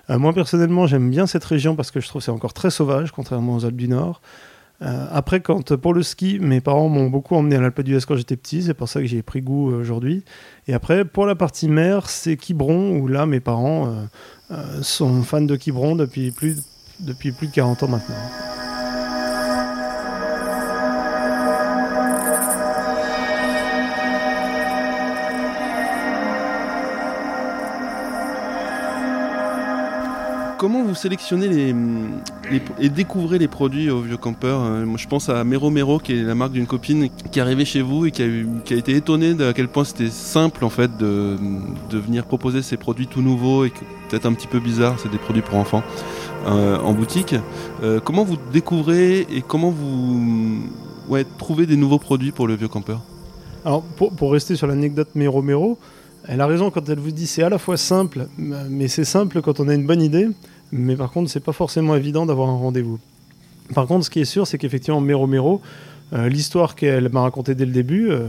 Euh, 0.09 0.18
moi, 0.18 0.33
personnellement, 0.33 0.87
j'aime 0.87 1.11
bien 1.11 1.26
cette 1.26 1.44
région 1.44 1.76
parce 1.76 1.90
que 1.90 2.00
je 2.00 2.09
trouve 2.09 2.21
que 2.21 2.25
c'est 2.25 2.30
encore 2.30 2.54
très 2.54 2.71
sauvage, 2.71 3.12
contrairement 3.12 3.56
aux 3.56 3.66
Alpes 3.66 3.76
du 3.76 3.88
Nord. 3.88 4.23
Euh, 4.83 5.07
après, 5.11 5.40
quand, 5.40 5.76
pour 5.76 5.95
le 5.95 6.02
ski, 6.02 6.38
mes 6.40 6.61
parents 6.61 6.88
m'ont 6.88 7.09
beaucoup 7.09 7.37
emmené 7.37 7.57
à 7.57 7.61
l'Alpe 7.61 7.81
d'Huez 7.83 8.00
quand 8.07 8.16
j'étais 8.16 8.37
petit, 8.37 8.62
c'est 8.64 8.75
pour 8.75 8.88
ça 8.88 9.00
que 9.00 9.07
j'y 9.07 9.19
ai 9.19 9.23
pris 9.23 9.40
goût 9.40 9.71
euh, 9.71 9.81
aujourd'hui. 9.81 10.25
Et 10.66 10.75
après, 10.75 11.04
pour 11.04 11.26
la 11.26 11.35
partie 11.35 11.69
mer, 11.69 12.11
c'est 12.11 12.37
Quiberon, 12.37 12.99
où 12.99 13.07
là, 13.07 13.26
mes 13.26 13.40
parents 13.40 13.95
euh, 14.50 14.83
sont 14.83 15.23
fans 15.23 15.40
de 15.40 15.57
Quiberon 15.57 15.97
depuis 15.97 16.33
plus, 16.33 16.59
depuis 17.00 17.33
plus 17.33 17.47
de 17.47 17.52
40 17.52 17.85
ans 17.85 17.88
maintenant. 17.88 18.16
Comment 30.64 30.83
vous 30.83 30.94
sélectionnez 30.94 31.47
les- 31.47 31.75
et 32.80 32.88
découvrez 32.88 33.38
les 33.38 33.49
produits 33.49 33.90
au 33.90 34.00
vieux 34.00 34.16
campeur 34.16 34.61
Moi, 34.87 34.97
je 34.97 35.06
pense 35.06 35.28
à 35.28 35.44
Mero 35.44 35.68
Mero, 35.68 35.99
qui 35.99 36.14
est 36.14 36.23
la 36.23 36.35
marque 36.35 36.52
d'une 36.52 36.66
copine 36.66 37.11
qui 37.30 37.38
est 37.38 37.42
arrivée 37.42 37.66
chez 37.66 37.83
vous 37.83 38.06
et 38.06 38.11
qui 38.11 38.23
a, 38.23 38.75
été 38.75 38.97
étonnée 38.97 39.35
de 39.35 39.44
à 39.44 39.52
quel 39.52 39.68
point 39.68 39.85
c'était 39.85 40.09
simple 40.09 40.64
en 40.64 40.71
fait 40.71 40.97
de, 40.97 41.37
venir 41.92 42.25
proposer 42.25 42.62
ces 42.62 42.78
produits 42.78 43.06
tout 43.06 43.21
nouveaux 43.21 43.66
et 43.66 43.73
peut-être 44.09 44.25
un 44.25 44.33
petit 44.33 44.47
peu 44.47 44.59
bizarre, 44.59 44.99
c'est 44.99 45.11
des 45.11 45.18
produits 45.18 45.42
pour 45.42 45.59
enfants 45.59 45.83
euh, 46.47 46.78
en 46.78 46.94
boutique. 46.94 47.35
Euh, 47.83 48.00
comment 48.02 48.25
vous 48.25 48.38
découvrez 48.50 49.26
et 49.30 49.42
comment 49.47 49.71
vous 49.71 50.62
ouais, 51.11 51.26
trouvez 51.37 51.66
des 51.66 51.76
nouveaux 51.76 51.99
produits 51.99 52.33
pour 52.33 52.47
le 52.47 52.54
vieux 52.54 52.68
campeur? 52.68 53.02
Alors, 53.66 53.83
pour, 53.83 54.12
pour 54.12 54.33
rester 54.33 54.56
sur 54.56 54.66
l'anecdote 54.66 55.11
Mero 55.14 55.42
Mero, 55.42 55.78
elle 56.26 56.40
a 56.40 56.47
raison 56.47 56.71
quand 56.71 56.88
elle 56.88 57.00
vous 57.00 57.11
dit 57.11 57.26
c'est 57.26 57.42
à 57.42 57.50
la 57.50 57.59
fois 57.59 57.76
simple, 57.76 58.28
mais 58.38 58.88
c'est 58.88 59.04
simple 59.04 59.42
quand 59.42 59.61
on 59.61 59.68
a 59.68 59.75
une 59.75 59.87
bonne 59.87 60.00
idée, 60.00 60.30
mais 60.73 60.97
par 60.97 61.11
contre, 61.11 61.30
c'est 61.30 61.40
pas 61.40 61.52
forcément 61.52 61.97
évident 61.97 62.26
d'avoir 62.26 62.49
un 62.49 62.56
rendez-vous. 62.56 62.99
Par 63.75 63.87
contre, 63.87 64.04
ce 64.04 64.11
qui 64.11 64.21
est 64.21 64.26
sûr, 64.26 64.47
c'est 64.47 64.59
qu'effectivement, 64.59 65.00
Mero 65.00 65.26
Mero, 65.26 65.61
euh, 66.12 66.28
l'histoire 66.28 66.75
qu'elle 66.75 67.09
m'a 67.09 67.23
racontée 67.23 67.54
dès 67.54 67.64
le 67.64 67.73
début, 67.73 68.11
euh, 68.11 68.26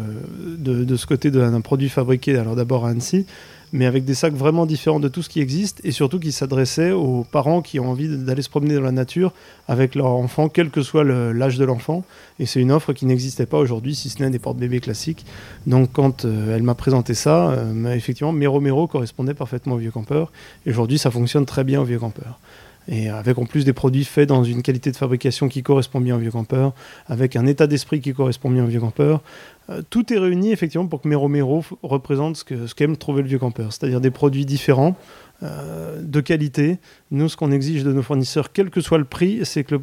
de, 0.58 0.84
de 0.84 0.96
ce 0.96 1.06
côté 1.06 1.30
d'un 1.30 1.60
produit 1.62 1.90
fabriqué, 1.90 2.38
alors 2.38 2.56
d'abord 2.56 2.86
à 2.86 2.90
Annecy, 2.90 3.26
mais 3.74 3.86
avec 3.86 4.06
des 4.06 4.14
sacs 4.14 4.34
vraiment 4.34 4.66
différents 4.66 5.00
de 5.00 5.08
tout 5.08 5.22
ce 5.22 5.30
qui 5.30 5.42
existe, 5.42 5.82
et 5.84 5.92
surtout 5.92 6.20
qui 6.20 6.32
s'adressait 6.32 6.92
aux 6.92 7.26
parents 7.30 7.62
qui 7.62 7.80
ont 7.80 7.90
envie 7.90 8.08
d'aller 8.08 8.42
se 8.42 8.50
promener 8.50 8.76
dans 8.76 8.82
la 8.82 8.92
nature 8.92 9.34
avec 9.68 9.96
leur 9.96 10.08
enfant, 10.08 10.50
quel 10.50 10.70
que 10.70 10.82
soit 10.82 11.04
l'âge 11.04 11.58
de 11.58 11.66
l'enfant. 11.66 12.04
Et 12.40 12.46
c'est 12.46 12.60
une 12.60 12.72
offre 12.72 12.94
qui 12.94 13.06
n'existait 13.06 13.46
pas 13.46 13.58
aujourd'hui, 13.58 13.96
si 13.96 14.10
ce 14.10 14.22
n'est 14.22 14.30
des 14.30 14.40
porte-bébés 14.40 14.80
classiques. 14.80 15.26
Donc 15.68 15.90
quand 15.94 16.26
euh, 16.26 16.56
elle 16.56 16.64
m'a 16.64 16.76
présenté 16.76 17.14
ça, 17.14 17.52
euh, 17.52 17.94
effectivement, 17.94 18.32
Mero 18.32 18.60
Mero 18.60 18.88
correspondait 18.88 19.34
parfaitement 19.34 19.76
au 19.76 19.78
vieux 19.78 19.92
campeur. 19.92 20.32
Et 20.66 20.70
aujourd'hui, 20.70 20.98
ça 20.98 21.12
fonctionne 21.12 21.46
très 21.46 21.64
bien 21.64 21.82
au 21.82 21.86
vieux 21.86 22.00
campeur. 22.00 22.40
Et 22.88 23.10
avec 23.10 23.38
en 23.38 23.46
plus 23.46 23.66
des 23.66 23.74
produits 23.74 24.06
faits 24.06 24.30
dans 24.30 24.44
une 24.44 24.62
qualité 24.62 24.92
de 24.92 24.98
fabrication 24.98 25.48
qui 25.50 25.64
correspond 25.64 26.00
bien 26.00 26.16
au 26.16 26.20
vieux 26.20 26.32
campeur, 26.32 26.74
avec 27.08 27.36
un 27.36 27.46
état 27.46 27.68
d'esprit 27.68 28.00
qui 28.00 28.14
correspond 28.14 28.50
bien 28.50 28.64
au 28.64 28.68
vieux 28.68 28.80
campeur. 28.80 29.22
Euh, 29.70 29.82
tout 29.90 30.14
est 30.14 30.20
réuni 30.20 30.52
effectivement 30.52 30.86
pour 30.86 31.02
que 31.02 31.08
Mero 31.08 31.28
Mero 31.28 31.64
représente 31.82 32.38
ce 32.38 32.44
que 32.44 32.68
ce 32.68 32.76
qu'aime 32.76 32.98
trouver 32.98 33.24
le 33.24 33.28
vieux 33.28 33.40
campeur, 33.40 33.74
c'est-à-dire 33.74 34.02
des 34.02 34.12
produits 34.12 34.46
différents, 34.46 34.96
euh, 35.42 36.02
de 36.02 36.22
qualité. 36.22 36.78
Nous, 37.10 37.28
ce 37.30 37.36
qu'on 37.36 37.52
exige 37.52 37.84
de 37.84 37.92
nos 37.92 38.04
fournisseurs, 38.04 38.52
quel 38.52 38.70
que 38.70 38.82
soit 38.82 39.00
le 39.00 39.06
prix, 39.06 39.40
c'est 39.44 39.64
que 39.64 39.76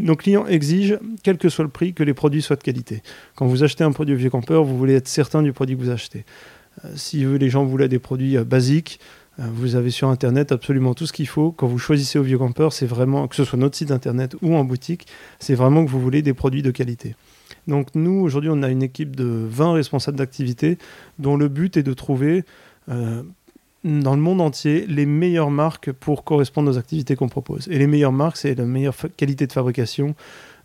nos 0.00 0.16
clients 0.16 0.46
exigent, 0.46 0.96
quel 1.22 1.36
que 1.36 1.50
soit 1.50 1.64
le 1.64 1.70
prix, 1.70 1.92
que 1.92 2.02
les 2.02 2.14
produits 2.14 2.40
soient 2.40 2.56
de 2.56 2.62
qualité. 2.62 3.02
Quand 3.34 3.46
vous 3.46 3.62
achetez 3.62 3.84
un 3.84 3.92
produit 3.92 4.14
au 4.14 4.18
vieux 4.18 4.30
campeur, 4.30 4.64
vous 4.64 4.78
voulez 4.78 4.94
être 4.94 5.08
certain 5.08 5.42
du 5.42 5.52
produit 5.52 5.76
que 5.76 5.82
vous 5.82 5.90
achetez. 5.90 6.24
Euh, 6.84 6.88
si 6.96 7.24
les 7.24 7.50
gens 7.50 7.64
voulaient 7.64 7.88
des 7.88 7.98
produits 7.98 8.38
basiques, 8.38 8.98
vous 9.38 9.74
avez 9.74 9.90
sur 9.90 10.08
Internet 10.08 10.52
absolument 10.52 10.94
tout 10.94 11.06
ce 11.06 11.12
qu'il 11.12 11.26
faut. 11.26 11.50
Quand 11.52 11.66
vous 11.66 11.78
choisissez 11.78 12.18
au 12.18 12.22
vieux 12.22 12.38
campeur, 12.38 12.72
c'est 12.72 12.86
vraiment, 12.86 13.26
que 13.26 13.34
ce 13.34 13.44
soit 13.44 13.58
notre 13.58 13.76
site 13.76 13.90
Internet 13.90 14.36
ou 14.42 14.54
en 14.54 14.64
boutique, 14.64 15.06
c'est 15.40 15.54
vraiment 15.54 15.84
que 15.84 15.90
vous 15.90 16.00
voulez 16.00 16.22
des 16.22 16.34
produits 16.34 16.62
de 16.62 16.70
qualité. 16.70 17.16
Donc 17.66 17.88
nous, 17.94 18.20
aujourd'hui, 18.20 18.50
on 18.52 18.62
a 18.62 18.68
une 18.68 18.82
équipe 18.82 19.16
de 19.16 19.24
20 19.24 19.72
responsables 19.72 20.18
d'activité 20.18 20.78
dont 21.18 21.36
le 21.36 21.48
but 21.48 21.76
est 21.76 21.82
de 21.82 21.92
trouver 21.92 22.44
euh, 22.88 23.22
dans 23.84 24.14
le 24.14 24.20
monde 24.20 24.40
entier 24.40 24.86
les 24.86 25.06
meilleures 25.06 25.50
marques 25.50 25.92
pour 25.92 26.24
correspondre 26.24 26.70
aux 26.70 26.78
activités 26.78 27.16
qu'on 27.16 27.28
propose. 27.28 27.68
Et 27.68 27.78
les 27.78 27.86
meilleures 27.86 28.12
marques, 28.12 28.36
c'est 28.36 28.54
la 28.54 28.64
meilleure 28.64 28.94
qualité 29.16 29.46
de 29.46 29.52
fabrication, 29.52 30.14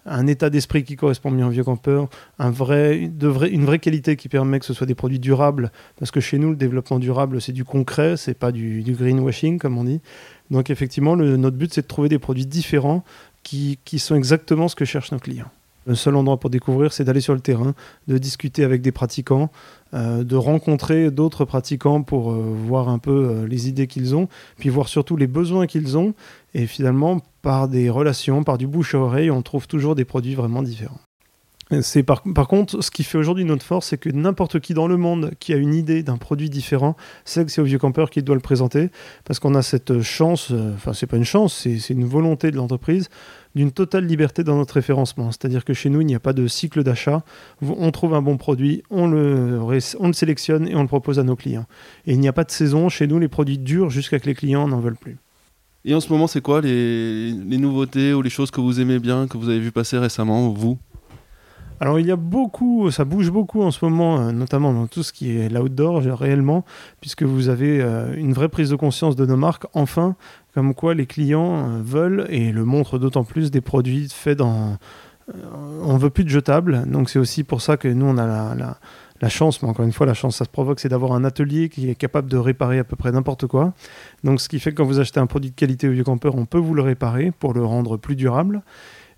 un 0.09 0.27
état 0.27 0.49
d'esprit 0.49 0.83
qui 0.83 0.95
correspond 0.95 1.31
bien 1.31 1.47
au 1.47 1.49
vieux 1.49 1.63
campeur, 1.63 2.09
un 2.37 2.51
vrai, 2.51 2.97
une 2.99 3.65
vraie 3.65 3.79
qualité 3.79 4.15
qui 4.15 4.29
permet 4.29 4.59
que 4.59 4.65
ce 4.65 4.73
soit 4.73 4.87
des 4.87 4.95
produits 4.95 5.19
durables, 5.19 5.71
parce 5.97 6.11
que 6.11 6.19
chez 6.19 6.39
nous, 6.39 6.49
le 6.49 6.55
développement 6.55 6.99
durable, 6.99 7.41
c'est 7.41 7.51
du 7.51 7.63
concret, 7.63 8.17
c'est 8.17 8.37
pas 8.37 8.51
du, 8.51 8.83
greenwashing, 8.87 9.59
comme 9.59 9.77
on 9.77 9.83
dit. 9.83 10.01
Donc 10.51 10.69
effectivement, 10.69 11.15
notre 11.15 11.57
but, 11.57 11.73
c'est 11.73 11.83
de 11.83 11.87
trouver 11.87 12.09
des 12.09 12.19
produits 12.19 12.45
différents 12.45 13.03
qui, 13.43 13.79
qui 13.85 13.99
sont 13.99 14.15
exactement 14.15 14.67
ce 14.67 14.75
que 14.75 14.85
cherchent 14.85 15.11
nos 15.11 15.19
clients. 15.19 15.51
Le 15.89 15.95
seul 15.95 16.15
endroit 16.15 16.39
pour 16.39 16.51
découvrir, 16.51 16.93
c'est 16.93 17.03
d'aller 17.03 17.19
sur 17.19 17.33
le 17.33 17.39
terrain, 17.39 17.73
de 18.07 18.19
discuter 18.19 18.63
avec 18.63 18.83
des 18.83 18.91
pratiquants, 18.91 19.49
euh, 19.95 20.23
de 20.23 20.35
rencontrer 20.35 21.09
d'autres 21.09 21.45
pratiquants 21.45 22.03
pour 22.03 22.31
euh, 22.31 22.53
voir 22.67 22.89
un 22.89 22.99
peu 22.99 23.11
euh, 23.11 23.47
les 23.47 23.69
idées 23.69 23.87
qu'ils 23.87 24.15
ont, 24.15 24.27
puis 24.59 24.69
voir 24.69 24.87
surtout 24.87 25.17
les 25.17 25.25
besoins 25.25 25.65
qu'ils 25.65 25.97
ont. 25.97 26.13
Et 26.53 26.67
finalement, 26.67 27.21
par 27.41 27.67
des 27.67 27.89
relations, 27.89 28.43
par 28.43 28.59
du 28.59 28.67
bouche 28.67 28.93
à 28.93 28.99
oreille, 28.99 29.31
on 29.31 29.41
trouve 29.41 29.67
toujours 29.67 29.95
des 29.95 30.05
produits 30.05 30.35
vraiment 30.35 30.61
différents. 30.61 30.99
C'est 31.81 32.01
par, 32.01 32.23
contre, 32.23 32.81
ce 32.81 32.89
qui 32.89 33.03
fait 33.03 33.19
aujourd'hui 33.19 33.45
notre 33.45 33.63
force, 33.63 33.87
c'est 33.89 33.99
que 33.99 34.09
n'importe 34.09 34.59
qui 34.59 34.73
dans 34.73 34.87
le 34.87 34.97
monde 34.97 35.31
qui 35.39 35.53
a 35.53 35.55
une 35.55 35.75
idée 35.75 36.01
d'un 36.01 36.17
produit 36.17 36.49
différent, 36.49 36.95
sait 37.25 37.45
que 37.45 37.51
c'est 37.51 37.61
au 37.61 37.63
vieux 37.65 37.77
campeur 37.77 38.09
qui 38.09 38.23
doit 38.23 38.33
le 38.33 38.41
présenter, 38.41 38.89
parce 39.23 39.39
qu'on 39.39 39.53
a 39.53 39.61
cette 39.61 40.01
chance, 40.01 40.49
euh, 40.49 40.73
enfin 40.73 40.93
c'est 40.93 41.05
pas 41.05 41.17
une 41.17 41.25
chance, 41.25 41.53
c'est 41.53 41.93
une 41.93 42.05
volonté 42.05 42.49
de 42.49 42.55
l'entreprise, 42.55 43.09
d'une 43.53 43.71
totale 43.71 44.07
liberté 44.07 44.43
dans 44.43 44.55
notre 44.55 44.73
référencement. 44.73 45.31
C'est-à-dire 45.31 45.63
que 45.63 45.75
chez 45.75 45.91
nous, 45.91 46.01
il 46.01 46.07
n'y 46.07 46.15
a 46.15 46.19
pas 46.19 46.33
de 46.33 46.47
cycle 46.47 46.81
d'achat. 46.81 47.23
On 47.61 47.91
trouve 47.91 48.15
un 48.15 48.21
bon 48.23 48.37
produit, 48.37 48.81
on 48.89 49.07
le, 49.07 49.61
ré- 49.61 49.77
on 49.99 50.07
le 50.07 50.13
sélectionne 50.13 50.67
et 50.67 50.73
on 50.73 50.81
le 50.81 50.87
propose 50.87 51.19
à 51.19 51.23
nos 51.23 51.35
clients. 51.35 51.65
Et 52.07 52.13
il 52.13 52.19
n'y 52.19 52.27
a 52.27 52.33
pas 52.33 52.45
de 52.45 52.51
saison. 52.51 52.89
Chez 52.89 53.05
nous, 53.05 53.19
les 53.19 53.27
produits 53.27 53.59
durent 53.59 53.91
jusqu'à 53.91 54.19
que 54.19 54.25
les 54.25 54.35
clients 54.35 54.67
n'en 54.67 54.79
veulent 54.79 54.97
plus. 54.97 55.17
Et 55.85 55.93
en 55.93 56.01
ce 56.01 56.11
moment, 56.11 56.25
c'est 56.25 56.41
quoi 56.41 56.61
les, 56.61 57.31
les 57.31 57.57
nouveautés 57.57 58.13
ou 58.13 58.23
les 58.23 58.29
choses 58.29 58.49
que 58.49 58.59
vous 58.59 58.81
aimez 58.81 58.99
bien, 58.99 59.27
que 59.27 59.37
vous 59.37 59.49
avez 59.49 59.59
vu 59.59 59.71
passer 59.71 59.97
récemment, 59.97 60.49
vous? 60.49 60.77
Alors 61.81 61.97
il 61.99 62.05
y 62.05 62.11
a 62.11 62.17
beaucoup, 62.17 62.91
ça 62.91 63.05
bouge 63.05 63.31
beaucoup 63.31 63.61
en 63.61 63.71
ce 63.71 63.83
moment, 63.85 64.19
euh, 64.19 64.31
notamment 64.31 64.73
dans 64.73 64.87
tout 64.87 65.01
ce 65.03 65.13
qui 65.13 65.37
est 65.37 65.49
l'outdoor 65.49 66.05
euh, 66.05 66.13
réellement, 66.13 66.65
puisque 66.99 67.23
vous 67.23 67.47
avez 67.47 67.81
euh, 67.81 68.13
une 68.17 68.33
vraie 68.33 68.49
prise 68.49 68.69
de 68.69 68.75
conscience 68.75 69.15
de 69.15 69.25
nos 69.25 69.37
marques, 69.37 69.65
enfin, 69.73 70.15
comme 70.53 70.73
quoi 70.73 70.93
les 70.93 71.05
clients 71.05 71.79
veulent 71.81 72.25
et 72.29 72.51
le 72.51 72.65
montrent 72.65 72.99
d'autant 72.99 73.23
plus 73.23 73.49
des 73.49 73.61
produits 73.61 74.09
faits 74.09 74.37
dans... 74.39 74.77
on 75.83 75.95
veut 75.97 76.09
plus 76.09 76.23
de 76.25 76.29
jetables, 76.29 76.83
donc 76.87 77.09
c'est 77.09 77.19
aussi 77.19 77.43
pour 77.43 77.61
ça 77.61 77.77
que 77.77 77.87
nous 77.87 78.05
on 78.07 78.17
a 78.17 78.27
la, 78.27 78.55
la- 78.55 78.77
la 79.21 79.29
chance, 79.29 79.61
mais 79.61 79.67
encore 79.67 79.85
une 79.85 79.91
fois 79.91 80.05
la 80.05 80.13
chance 80.13 80.37
ça 80.37 80.45
se 80.45 80.49
provoque, 80.49 80.79
c'est 80.79 80.87
d'avoir 80.87 81.11
un 81.11 81.25
atelier 81.25 81.67
qui 81.67 81.89
est 81.89 81.95
capable 81.95 82.29
de 82.29 82.37
réparer 82.37 82.79
à 82.79 82.85
peu 82.85 82.95
près 82.95 83.11
n'importe 83.11 83.47
quoi. 83.47 83.73
Donc 84.23 84.39
ce 84.39 84.47
qui 84.47 84.59
fait 84.61 84.71
que 84.71 84.77
quand 84.77 84.85
vous 84.85 84.99
achetez 85.01 85.19
un 85.19 85.27
produit 85.27 85.51
de 85.51 85.55
qualité 85.55 85.89
au 85.89 85.91
vieux 85.91 86.05
campeur, 86.05 86.35
on 86.35 86.45
peut 86.45 86.57
vous 86.57 86.73
le 86.73 86.81
réparer 86.81 87.31
pour 87.37 87.53
le 87.53 87.63
rendre 87.65 87.97
plus 87.97 88.15
durable. 88.15 88.61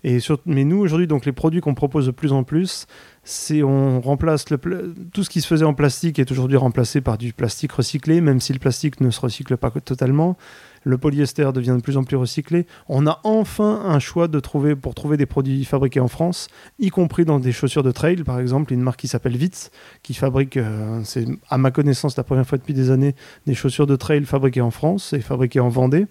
Et 0.04 0.18
sur- 0.18 0.40
mais 0.46 0.64
nous, 0.64 0.78
aujourd'hui, 0.78 1.06
donc 1.06 1.24
les 1.26 1.32
produits 1.32 1.60
qu'on 1.60 1.74
propose 1.74 2.06
de 2.06 2.10
plus 2.10 2.32
en 2.32 2.42
plus, 2.42 2.86
c'est 3.22 3.62
on 3.62 4.00
remplace 4.00 4.44
tout 5.12 5.22
ce 5.22 5.30
qui 5.30 5.40
se 5.40 5.46
faisait 5.46 5.64
en 5.64 5.74
plastique 5.74 6.18
est 6.18 6.30
aujourd'hui 6.32 6.56
remplacé 6.56 7.00
par 7.00 7.18
du 7.18 7.32
plastique 7.32 7.72
recyclé, 7.72 8.20
même 8.20 8.40
si 8.40 8.52
le 8.52 8.58
plastique 8.58 9.00
ne 9.00 9.10
se 9.10 9.20
recycle 9.20 9.56
pas 9.56 9.70
totalement. 9.70 10.36
Le 10.84 10.98
polyester 10.98 11.48
devient 11.54 11.76
de 11.76 11.82
plus 11.82 11.96
en 11.96 12.02
plus 12.02 12.16
recyclé. 12.16 12.66
On 12.88 13.06
a 13.06 13.20
enfin 13.22 13.82
un 13.84 14.00
choix 14.00 14.26
de 14.26 14.40
trouver 14.40 14.74
pour 14.74 14.96
trouver 14.96 15.16
des 15.16 15.26
produits 15.26 15.64
fabriqués 15.64 16.00
en 16.00 16.08
France, 16.08 16.48
y 16.80 16.88
compris 16.90 17.24
dans 17.24 17.38
des 17.38 17.52
chaussures 17.52 17.84
de 17.84 17.92
trail, 17.92 18.24
par 18.24 18.40
exemple, 18.40 18.72
une 18.72 18.80
marque 18.80 18.98
qui 18.98 19.06
s'appelle 19.06 19.36
Vitz, 19.36 19.70
qui 20.02 20.14
fabrique, 20.14 20.56
euh, 20.56 21.00
c'est 21.04 21.26
à 21.48 21.58
ma 21.58 21.70
connaissance 21.70 22.16
la 22.16 22.24
première 22.24 22.44
fois 22.46 22.58
depuis 22.58 22.74
des 22.74 22.90
années, 22.90 23.14
des 23.46 23.54
chaussures 23.54 23.86
de 23.86 23.94
trail 23.94 24.24
fabriquées 24.24 24.60
en 24.60 24.72
France 24.72 25.12
et 25.12 25.20
fabriquées 25.20 25.60
en 25.60 25.68
Vendée. 25.68 26.08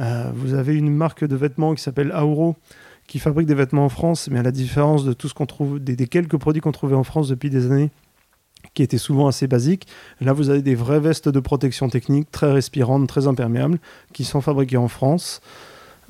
Euh, 0.00 0.30
vous 0.34 0.54
avez 0.54 0.74
une 0.74 0.90
marque 0.90 1.24
de 1.24 1.36
vêtements 1.36 1.74
qui 1.74 1.82
s'appelle 1.82 2.14
Auro, 2.18 2.56
qui 3.06 3.18
fabrique 3.18 3.46
des 3.46 3.54
vêtements 3.54 3.84
en 3.84 3.88
France, 3.88 4.28
mais 4.30 4.38
à 4.38 4.42
la 4.42 4.52
différence 4.52 5.04
de 5.04 5.12
tout 5.12 5.28
ce 5.28 5.34
qu'on 5.34 5.46
trouve, 5.46 5.78
des, 5.78 5.96
des 5.96 6.06
quelques 6.06 6.36
produits 6.36 6.60
qu'on 6.60 6.72
trouvait 6.72 6.96
en 6.96 7.04
France 7.04 7.28
depuis 7.28 7.50
des 7.50 7.66
années, 7.66 7.90
qui 8.74 8.82
étaient 8.82 8.98
souvent 8.98 9.26
assez 9.26 9.46
basiques. 9.46 9.86
Là, 10.20 10.32
vous 10.32 10.50
avez 10.50 10.62
des 10.62 10.74
vraies 10.74 11.00
vestes 11.00 11.28
de 11.28 11.40
protection 11.40 11.88
technique 11.88 12.30
très 12.30 12.52
respirantes, 12.52 13.08
très 13.08 13.26
imperméables, 13.26 13.78
qui 14.12 14.24
sont 14.24 14.40
fabriquées 14.40 14.76
en 14.76 14.88
France. 14.88 15.40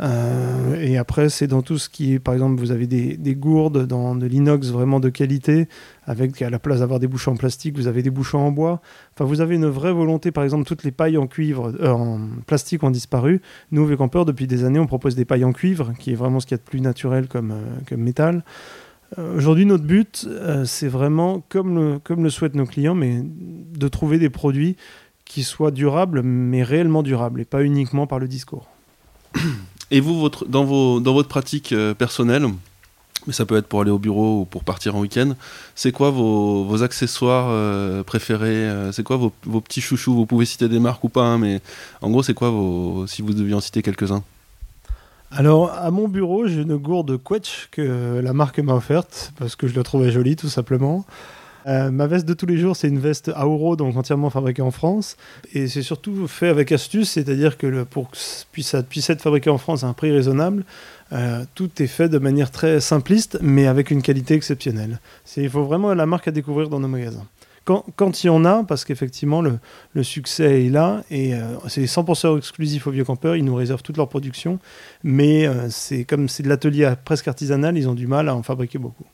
Euh, 0.03 0.81
et 0.81 0.99
après, 0.99 1.29
c'est 1.29 1.47
dans 1.47 1.63
tout 1.63 1.79
ce 1.79 1.89
qui 1.89 2.15
est, 2.15 2.19
par 2.19 2.35
exemple, 2.35 2.59
vous 2.59 2.73
avez 2.73 2.87
des, 2.87 3.17
des 3.17 3.35
gourdes 3.35 3.87
dans 3.87 4.17
de 4.17 4.27
l'inox 4.27 4.69
vraiment 4.69 4.99
de 4.99 5.09
qualité, 5.09 5.69
avec 6.07 6.43
à 6.43 6.51
la 6.51 6.59
place 6.59 6.81
d'avoir 6.81 6.99
des 6.99 7.07
bouchons 7.07 7.33
en 7.33 7.37
plastique, 7.37 7.77
vous 7.77 7.87
avez 7.87 8.03
des 8.03 8.11
bouchons 8.11 8.41
en 8.41 8.51
bois. 8.51 8.81
Enfin, 9.15 9.25
vous 9.25 9.41
avez 9.41 9.55
une 9.55 9.67
vraie 9.67 9.93
volonté, 9.93 10.33
par 10.33 10.43
exemple, 10.45 10.65
toutes 10.65 10.83
les 10.83 10.91
pailles 10.91 11.19
en 11.19 11.27
cuivre, 11.27 11.73
euh, 11.81 11.91
en 11.91 12.21
plastique 12.47 12.83
ont 12.83 12.91
disparu. 12.91 13.41
Nous, 13.71 13.87
Vieux-Campeur, 13.87 14.25
depuis 14.25 14.47
des 14.47 14.65
années, 14.65 14.81
on 14.81 14.87
propose 14.87 15.15
des 15.15 15.25
pailles 15.25 15.45
en 15.45 15.53
cuivre, 15.53 15.93
qui 15.99 16.13
est 16.13 16.17
vraiment 16.17 16.41
ce 16.41 16.47
qu'il 16.47 16.57
y 16.57 16.61
a 16.61 16.63
de 16.63 16.69
plus 16.69 16.81
naturel 16.81 17.29
comme, 17.29 17.53
euh, 17.53 17.97
métal. 17.97 18.45
Aujourd'hui, 19.37 19.67
notre 19.67 19.85
but, 19.85 20.27
c'est 20.65 20.89
vraiment, 20.89 21.45
comme 21.51 21.75
le, 21.75 21.99
comme 21.99 22.25
le 22.25 22.31
souhaitent 22.31 22.55
nos 22.55 22.65
clients, 22.65 22.95
mais 22.95 23.21
de 23.23 23.89
trouver 23.89 24.19
des 24.19 24.31
produits 24.31 24.79
qui 25.27 25.43
soient 25.43 25.71
durables, 25.71 26.23
mais 26.23 26.63
réellement 26.63 27.03
durables, 27.03 27.43
et 27.43 27.45
pas 27.45 27.63
uniquement 27.63 28.07
par 28.07 28.19
le 28.19 28.27
discours. 28.27 28.71
Et 29.93 30.01
vous, 30.01 30.19
votre, 30.19 30.47
dans, 30.47 30.65
vos, 30.65 31.01
dans 31.01 31.13
votre 31.13 31.29
pratique 31.29 31.73
euh, 31.73 31.93
personnelle, 31.93 32.47
mais 33.27 33.35
ça 33.35 33.45
peut 33.45 33.59
être 33.59 33.67
pour 33.67 33.83
aller 33.83 33.91
au 33.91 33.99
bureau 33.99 34.41
ou 34.41 34.45
pour 34.47 34.65
partir 34.65 34.97
en 34.97 35.01
week-end, 35.01 35.35
c'est 35.75 35.93
quoi 35.93 36.09
vos, 36.09 36.65
vos 36.65 36.83
accessoires 36.83 37.49
euh, 37.51 38.03
préférés 38.03 38.49
euh, 38.49 38.91
C'est 38.91 39.03
quoi 39.03 39.19
vos, 39.19 39.33
vos 39.45 39.61
petits 39.61 39.83
chouchous? 39.83 40.15
Vous 40.15 40.25
pouvez 40.25 40.47
citer 40.47 40.67
des 40.71 40.79
marques 40.79 41.05
ou 41.05 41.11
pas, 41.11 41.25
hein, 41.25 41.37
mais 41.37 41.61
en 42.01 42.09
gros, 42.09 42.23
c'est 42.23 42.33
quoi 42.33 42.49
vos, 42.49 43.07
si 43.07 43.21
vous 43.21 43.35
deviez 43.35 43.53
en 43.53 43.61
citer 43.61 43.83
quelques-uns? 43.83 44.25
Alors, 45.31 45.71
à 45.71 45.91
mon 45.91 46.09
bureau, 46.09 46.47
j'ai 46.47 46.63
une 46.63 46.79
gourde 46.79 47.23
Quetch 47.23 47.69
que 47.71 48.19
la 48.25 48.33
marque 48.33 48.61
m'a 48.61 48.75
offerte, 48.75 49.35
parce 49.39 49.57
que 49.57 49.69
je 49.69 49.77
la 49.77 49.83
trouvais 49.83 50.11
jolie, 50.11 50.37
tout 50.37 50.49
simplement. 50.49 51.05
Euh, 51.67 51.91
ma 51.91 52.07
veste 52.07 52.27
de 52.27 52.35
tous 52.35 52.47
les 52.47 52.59
jours, 52.59 52.77
c'est 52.77 52.89
une 52.89 52.99
veste 52.99 53.29
Auro, 53.29 53.77
donc 53.77 53.97
entièrement 53.97 54.31
fabriquée 54.31 54.63
en 54.63 54.71
France. 54.71 55.17
Et 55.55 55.69
c'est 55.69 55.83
surtout 55.83 56.27
fait 56.27 56.49
avec 56.49 56.73
astuce, 56.73 57.11
c'est-à-dire 57.11 57.59
que 57.59 57.67
le- 57.67 57.85
pour 57.85 58.11
que 58.11 58.17
ça 58.17 58.83
puisse, 58.83 59.11
être 59.11 59.23
fabriqué 59.23 59.51
en 59.51 59.59
France 59.59 59.85
à 59.85 59.89
un 59.89 59.93
prix 59.93 60.11
raisonnable, 60.11 60.65
euh, 61.13 61.45
tout 61.55 61.71
est 61.83 61.87
fait 61.87 62.09
de 62.09 62.19
manière 62.19 62.51
très 62.51 62.81
simpliste, 62.81 63.39
mais 63.43 63.67
avec 63.67 63.91
une 63.91 64.03
qualité 64.03 64.35
exceptionnelle. 64.35 65.01
Il 65.37 65.51
faut 65.51 65.65
vraiment 65.65 65.93
la 65.95 66.07
marque 66.07 66.29
à 66.29 66.31
découvrir 66.31 66.69
dans 66.69 66.81
nos 66.81 66.89
magasins. 66.89 67.27
Quand, 67.65 68.25
il 68.25 68.27
y 68.27 68.31
en 68.31 68.45
a, 68.45 68.65
parce 68.65 68.85
qu'effectivement 68.85 69.41
le, 69.41 70.03
succès 70.03 70.67
est 70.67 70.69
là, 70.69 71.05
et 71.13 71.35
euh, 71.35 71.43
c'est 71.69 71.85
100% 71.85 72.37
exclusif 72.37 72.89
aux 72.89 72.91
vieux 72.91 73.05
campeurs, 73.05 73.37
ils 73.37 73.45
nous 73.45 73.55
réservent 73.55 73.85
toute 73.85 73.97
leur 73.97 74.09
production, 74.09 74.59
mais 75.05 75.49
c'est 75.71 76.03
comme 76.03 76.29
c'est 76.29 76.43
de 76.43 76.49
l'atelier 76.49 76.93
presque 77.05 77.29
artisanal, 77.29 77.79
ils 77.79 77.89
ont 77.89 77.95
du 77.95 78.09
mal 78.09 78.29
à 78.29 78.35
en 78.35 78.43
fabriquer 78.43 78.79
beaucoup. 78.79 79.05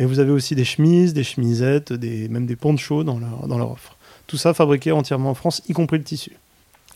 Mais 0.00 0.06
vous 0.06 0.18
avez 0.18 0.30
aussi 0.30 0.54
des 0.54 0.64
chemises, 0.64 1.12
des 1.12 1.24
chemisettes, 1.24 1.92
même 1.92 2.46
des 2.46 2.56
ponchos 2.56 3.04
dans 3.04 3.18
leur, 3.18 3.46
dans 3.46 3.58
leur 3.58 3.70
offre. 3.70 3.96
Tout 4.26 4.38
ça 4.38 4.54
fabriqué 4.54 4.92
entièrement 4.92 5.28
en 5.28 5.34
France, 5.34 5.60
y 5.68 5.74
compris 5.74 5.98
le 5.98 6.04
tissu. 6.04 6.32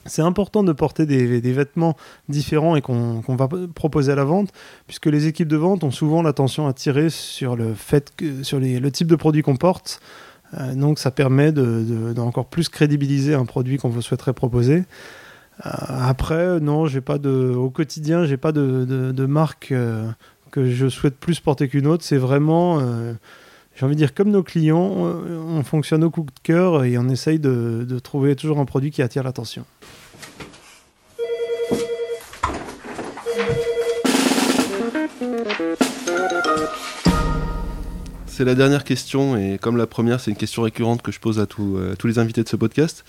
C'est 0.06 0.22
important 0.22 0.62
de 0.62 0.72
porter 0.72 1.04
des, 1.04 1.42
des 1.42 1.52
vêtements 1.52 1.96
différents 2.30 2.76
et 2.76 2.80
qu'on 2.80 3.20
va 3.28 3.46
proposer 3.74 4.12
à 4.12 4.14
la 4.14 4.24
vente, 4.24 4.52
puisque 4.86 5.04
les 5.04 5.26
équipes 5.26 5.48
de 5.48 5.56
vente 5.58 5.84
ont 5.84 5.90
souvent 5.90 6.22
l'attention 6.22 6.66
à 6.66 6.72
tirer 6.72 7.10
sur 7.10 7.56
le 7.56 7.74
fait 7.74 8.10
que 8.16 8.42
sur 8.42 8.58
le 8.58 8.90
type 8.90 9.06
de 9.06 9.16
produit 9.16 9.42
qu'on 9.42 9.56
porte. 9.56 10.00
Euh, 10.54 10.74
donc 10.74 10.98
ça 10.98 11.10
permet 11.10 11.52
de, 11.52 11.84
de- 11.86 12.12
d'encore 12.14 12.46
plus 12.46 12.70
crédibiliser 12.70 13.34
un 13.34 13.44
produit 13.44 13.76
qu'on 13.76 13.90
vous 13.90 14.00
souhaiterait 14.00 14.32
proposer. 14.32 14.84
Euh, 15.66 15.70
après, 16.08 16.58
non, 16.58 16.86
j'ai 16.86 17.00
pas 17.02 17.18
de, 17.18 17.52
au 17.54 17.68
quotidien, 17.68 18.24
j'ai 18.24 18.38
pas 18.38 18.52
de, 18.52 18.86
de, 18.86 19.12
de 19.12 19.26
marque 19.26 19.72
euh, 19.72 20.08
que 20.50 20.70
je 20.70 20.88
souhaite 20.88 21.16
plus 21.16 21.40
porter 21.40 21.68
qu'une 21.68 21.86
autre. 21.86 22.04
C'est 22.04 22.16
vraiment, 22.16 22.80
euh, 22.80 23.12
j'ai 23.76 23.84
envie 23.84 23.94
de 23.94 23.98
dire, 23.98 24.14
comme 24.14 24.30
nos 24.30 24.42
clients, 24.42 24.78
on, 24.78 25.58
on 25.58 25.62
fonctionne 25.62 26.04
au 26.04 26.10
coup 26.10 26.22
de 26.22 26.40
cœur 26.42 26.84
et 26.84 26.98
on 26.98 27.08
essaye 27.08 27.38
de 27.38 27.98
trouver 27.98 28.36
toujours 28.36 28.58
un 28.58 28.64
produit 28.64 28.90
qui 28.90 29.02
attire 29.02 29.22
l'attention. 29.22 29.64
C'est 38.36 38.44
la 38.44 38.56
dernière 38.56 38.82
question, 38.82 39.36
et 39.36 39.58
comme 39.58 39.76
la 39.76 39.86
première, 39.86 40.18
c'est 40.18 40.28
une 40.28 40.36
question 40.36 40.62
récurrente 40.62 41.02
que 41.02 41.12
je 41.12 41.20
pose 41.20 41.38
à, 41.38 41.46
tous, 41.46 41.76
euh, 41.76 41.94
tous 41.96 42.08
les 42.08 42.18
invités 42.18 42.42
de 42.42 42.48
ce 42.48 42.56
podcast. 42.56 43.04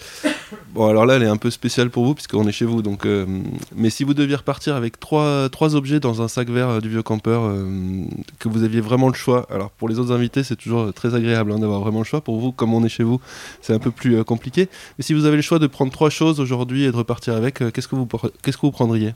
Bon, 0.76 0.88
alors 0.88 1.08
là, 1.08 1.16
elle 1.16 1.24
est 1.24 1.28
un 1.28 1.38
peu 1.38 1.50
spéciale 1.50 1.90
pour 1.90 2.06
vous, 2.06 2.14
puisqu'on 2.14 2.48
est 2.48 2.52
chez 2.52 2.66
vous. 2.66 2.84
Donc, 2.84 3.08
euh, 3.08 3.26
mais 3.76 3.90
si 3.90 4.04
vous 4.04 4.14
deviez 4.14 4.36
repartir 4.36 4.76
avec 4.76 5.00
trois, 5.00 5.50
objets 5.74 6.00
dans 6.00 6.22
un 6.22 6.28
sac 6.28 6.50
vert 6.52 6.70
euh, 6.70 6.80
du 6.80 6.90
vieux 6.90 7.02
campeur, 7.02 7.52
que 8.38 8.48
vous 8.48 8.62
aviez 8.62 8.82
vraiment 8.82 9.08
le 9.08 9.16
choix, 9.16 9.48
alors 9.50 9.72
pour 9.72 9.90
les 9.90 9.98
autres 9.98 10.12
invités, 10.12 10.44
c'est 10.44 10.58
toujours 10.58 10.94
très 10.94 11.16
agréable 11.16 11.52
hein, 11.52 11.58
d'avoir 11.58 11.80
vraiment 11.80 12.02
le 12.02 12.06
choix. 12.06 12.22
Pour 12.22 12.40
vous, 12.40 12.52
comme 12.52 12.76
on 12.76 12.86
est 12.86 12.90
chez 12.90 13.04
vous, 13.04 13.20
c'est 13.62 13.74
un 13.74 13.80
peu 13.80 13.90
plus 13.90 14.24
compliqué. 14.24 14.70
Mais 15.00 15.04
si 15.04 15.16
vous 15.16 15.26
avez 15.26 15.38
le 15.38 15.42
choix 15.42 15.58
de 15.58 15.66
prendre 15.66 15.92
trois 15.92 16.12
choses 16.12 16.40
aujourd'hui 16.40 16.84
et 16.84 16.92
de 16.92 16.96
repartir 16.96 17.34
avec, 17.34 17.64
qu'est-ce 17.74 17.88
que 17.88 17.96
vous, 17.96 18.08
qu'est-ce 18.44 18.58
que 18.58 18.62
vous 18.68 18.72
prendriez? 18.72 19.16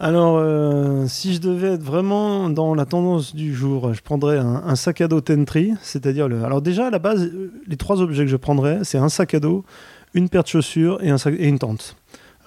Alors, 0.00 0.38
euh, 0.38 1.06
si 1.06 1.34
je 1.34 1.40
devais 1.40 1.74
être 1.74 1.82
vraiment 1.82 2.50
dans 2.50 2.74
la 2.74 2.84
tendance 2.84 3.34
du 3.34 3.54
jour, 3.54 3.94
je 3.94 4.02
prendrais 4.02 4.38
un, 4.38 4.74
sac 4.74 5.00
à 5.00 5.08
dos 5.08 5.20
Tentry, 5.20 5.72
c'est-à-dire. 5.82 6.26
Alors 6.44 6.60
déjà 6.62 6.88
à 6.88 6.90
la 6.90 6.98
base, 6.98 7.22
euh, 7.24 7.52
les 7.68 7.76
trois 7.76 8.00
objets 8.02 8.24
que 8.24 8.30
je 8.30 8.36
prendrais, 8.36 8.80
c'est 8.82 8.98
un 8.98 9.08
sac 9.08 9.34
à 9.34 9.40
dos, 9.40 9.64
une 10.12 10.28
paire 10.28 10.42
de 10.42 10.48
chaussures 10.48 10.98
et, 11.02 11.10
un 11.10 11.16
sac- 11.18 11.36
une 11.38 11.58
tente. 11.58 11.96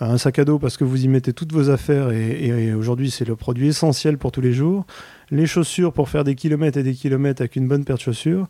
Euh, 0.01 0.05
Un 0.05 0.17
sac 0.17 0.37
à 0.39 0.45
dos 0.45 0.59
parce 0.59 0.77
que 0.77 0.83
vous 0.83 1.05
y 1.05 1.07
mettez 1.07 1.33
toutes 1.33 1.53
vos 1.53 1.69
affaires 1.71 2.11
et 2.11 2.73
aujourd'hui 2.73 3.09
c'est 3.09 3.25
le 3.25 3.35
produit 3.35 3.67
essentiel 3.69 4.17
pour 4.19 4.31
tous 4.31 4.41
les 4.41 4.53
jours. 4.53 4.85
Les 5.31 5.47
chaussures 5.47 5.91
pour 5.91 6.07
faire 6.09 6.23
des 6.23 6.35
kilomètres 6.35 6.77
et 6.77 6.83
des 6.83 6.93
kilomètres 6.93 7.41
avec 7.41 7.55
une 7.55 7.67
bonne 7.67 7.83
paire 7.83 7.95
de 7.95 8.01
chaussures. 8.01 8.47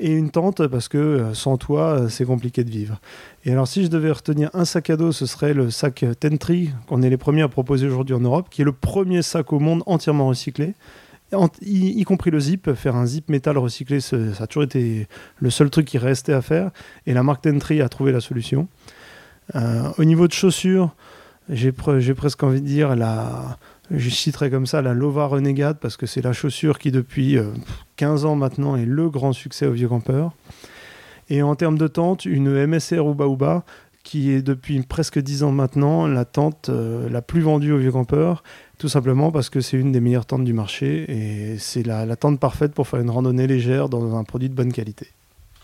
Et 0.00 0.12
une 0.12 0.30
tente 0.30 0.66
parce 0.66 0.88
que 0.88 0.98
euh, 0.98 1.34
sans 1.34 1.56
toit 1.56 2.00
euh, 2.00 2.08
c'est 2.08 2.24
compliqué 2.24 2.64
de 2.64 2.70
vivre. 2.70 3.00
Et 3.44 3.52
alors 3.52 3.68
si 3.68 3.84
je 3.84 3.88
devais 3.88 4.10
retenir 4.10 4.50
un 4.52 4.64
sac 4.64 4.90
à 4.90 4.96
dos, 4.96 5.12
ce 5.12 5.26
serait 5.26 5.54
le 5.54 5.70
sac 5.70 6.04
Tentry 6.18 6.70
qu'on 6.88 7.02
est 7.02 7.10
les 7.10 7.16
premiers 7.16 7.42
à 7.42 7.48
proposer 7.48 7.86
aujourd'hui 7.86 8.14
en 8.14 8.20
Europe, 8.20 8.48
qui 8.50 8.62
est 8.62 8.64
le 8.64 8.72
premier 8.72 9.22
sac 9.22 9.52
au 9.52 9.60
monde 9.60 9.82
entièrement 9.86 10.26
recyclé. 10.26 10.74
Y, 11.62 12.04
compris 12.04 12.30
le 12.30 12.38
zip, 12.38 12.72
faire 12.74 12.94
un 12.94 13.06
zip 13.06 13.28
métal 13.28 13.58
recyclé, 13.58 14.00
ça 14.00 14.16
a 14.38 14.46
toujours 14.46 14.62
été 14.62 15.08
le 15.38 15.50
seul 15.50 15.68
truc 15.68 15.86
qui 15.86 15.98
restait 15.98 16.32
à 16.32 16.42
faire. 16.42 16.70
Et 17.06 17.14
la 17.14 17.24
marque 17.24 17.42
Tentry 17.42 17.80
a 17.80 17.88
trouvé 17.88 18.12
la 18.12 18.20
solution. 18.20 18.68
Euh, 19.54 19.90
au 19.98 20.04
niveau 20.04 20.26
de 20.26 20.32
chaussures, 20.32 20.94
j'ai 21.48 21.72
pre- 21.72 21.98
j'ai 21.98 22.14
presque 22.14 22.42
envie 22.42 22.60
de 22.60 22.66
dire 22.66 22.96
la, 22.96 23.58
je 23.90 24.08
citerai 24.08 24.50
comme 24.50 24.66
ça 24.66 24.82
la 24.82 24.94
Lova 24.94 25.26
Renegade 25.26 25.78
parce 25.80 25.96
que 25.96 26.06
c'est 26.06 26.22
la 26.22 26.32
chaussure 26.32 26.78
qui 26.78 26.90
depuis 26.90 27.36
euh, 27.36 27.50
15 27.96 28.24
ans 28.24 28.36
maintenant 28.36 28.76
est 28.76 28.86
le 28.86 29.10
grand 29.10 29.32
succès 29.32 29.66
au 29.66 29.72
vieux 29.72 29.88
campeur. 29.88 30.32
Et 31.30 31.42
en 31.42 31.54
termes 31.54 31.78
de 31.78 31.86
tente, 31.86 32.24
une 32.26 32.66
MSR 32.66 33.10
Uba 33.10 33.26
Uba 33.26 33.64
qui 34.02 34.30
est 34.30 34.42
depuis 34.42 34.80
presque 34.82 35.18
10 35.18 35.44
ans 35.44 35.52
maintenant 35.52 36.06
la 36.06 36.26
tente 36.26 36.68
euh, 36.68 37.08
la 37.08 37.22
plus 37.22 37.40
vendue 37.40 37.72
au 37.72 37.78
vieux 37.78 37.92
campeur, 37.92 38.42
tout 38.78 38.88
simplement 38.88 39.32
parce 39.32 39.48
que 39.48 39.60
c'est 39.60 39.78
une 39.78 39.92
des 39.92 40.00
meilleures 40.00 40.26
tentes 40.26 40.44
du 40.44 40.52
marché 40.52 41.06
et 41.08 41.58
c'est 41.58 41.82
la, 41.82 42.14
tente 42.16 42.38
parfaite 42.38 42.72
pour 42.72 42.86
faire 42.86 43.00
une 43.00 43.08
randonnée 43.10 43.46
légère 43.46 43.88
dans 43.88 44.16
un 44.16 44.24
produit 44.24 44.50
de 44.50 44.54
bonne 44.54 44.72
qualité. 44.72 45.08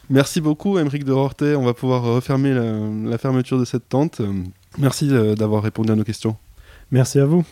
Merci 0.09 0.41
beaucoup, 0.41 0.79
Émeric 0.79 1.05
de 1.05 1.13
Rortet. 1.13 1.55
On 1.55 1.65
va 1.65 1.75
pouvoir 1.75 2.03
refermer 2.03 2.53
la 2.53 3.19
fermeture 3.19 3.59
de 3.59 3.65
cette 3.65 3.89
tente. 3.89 4.21
Merci 4.79 5.09
euh, 5.11 5.35
d'avoir 5.35 5.63
répondu 5.63 5.91
à 5.91 5.97
nos 5.97 6.05
questions. 6.05 6.37
Merci 6.91 7.19
à 7.19 7.27
vous. 7.27 7.45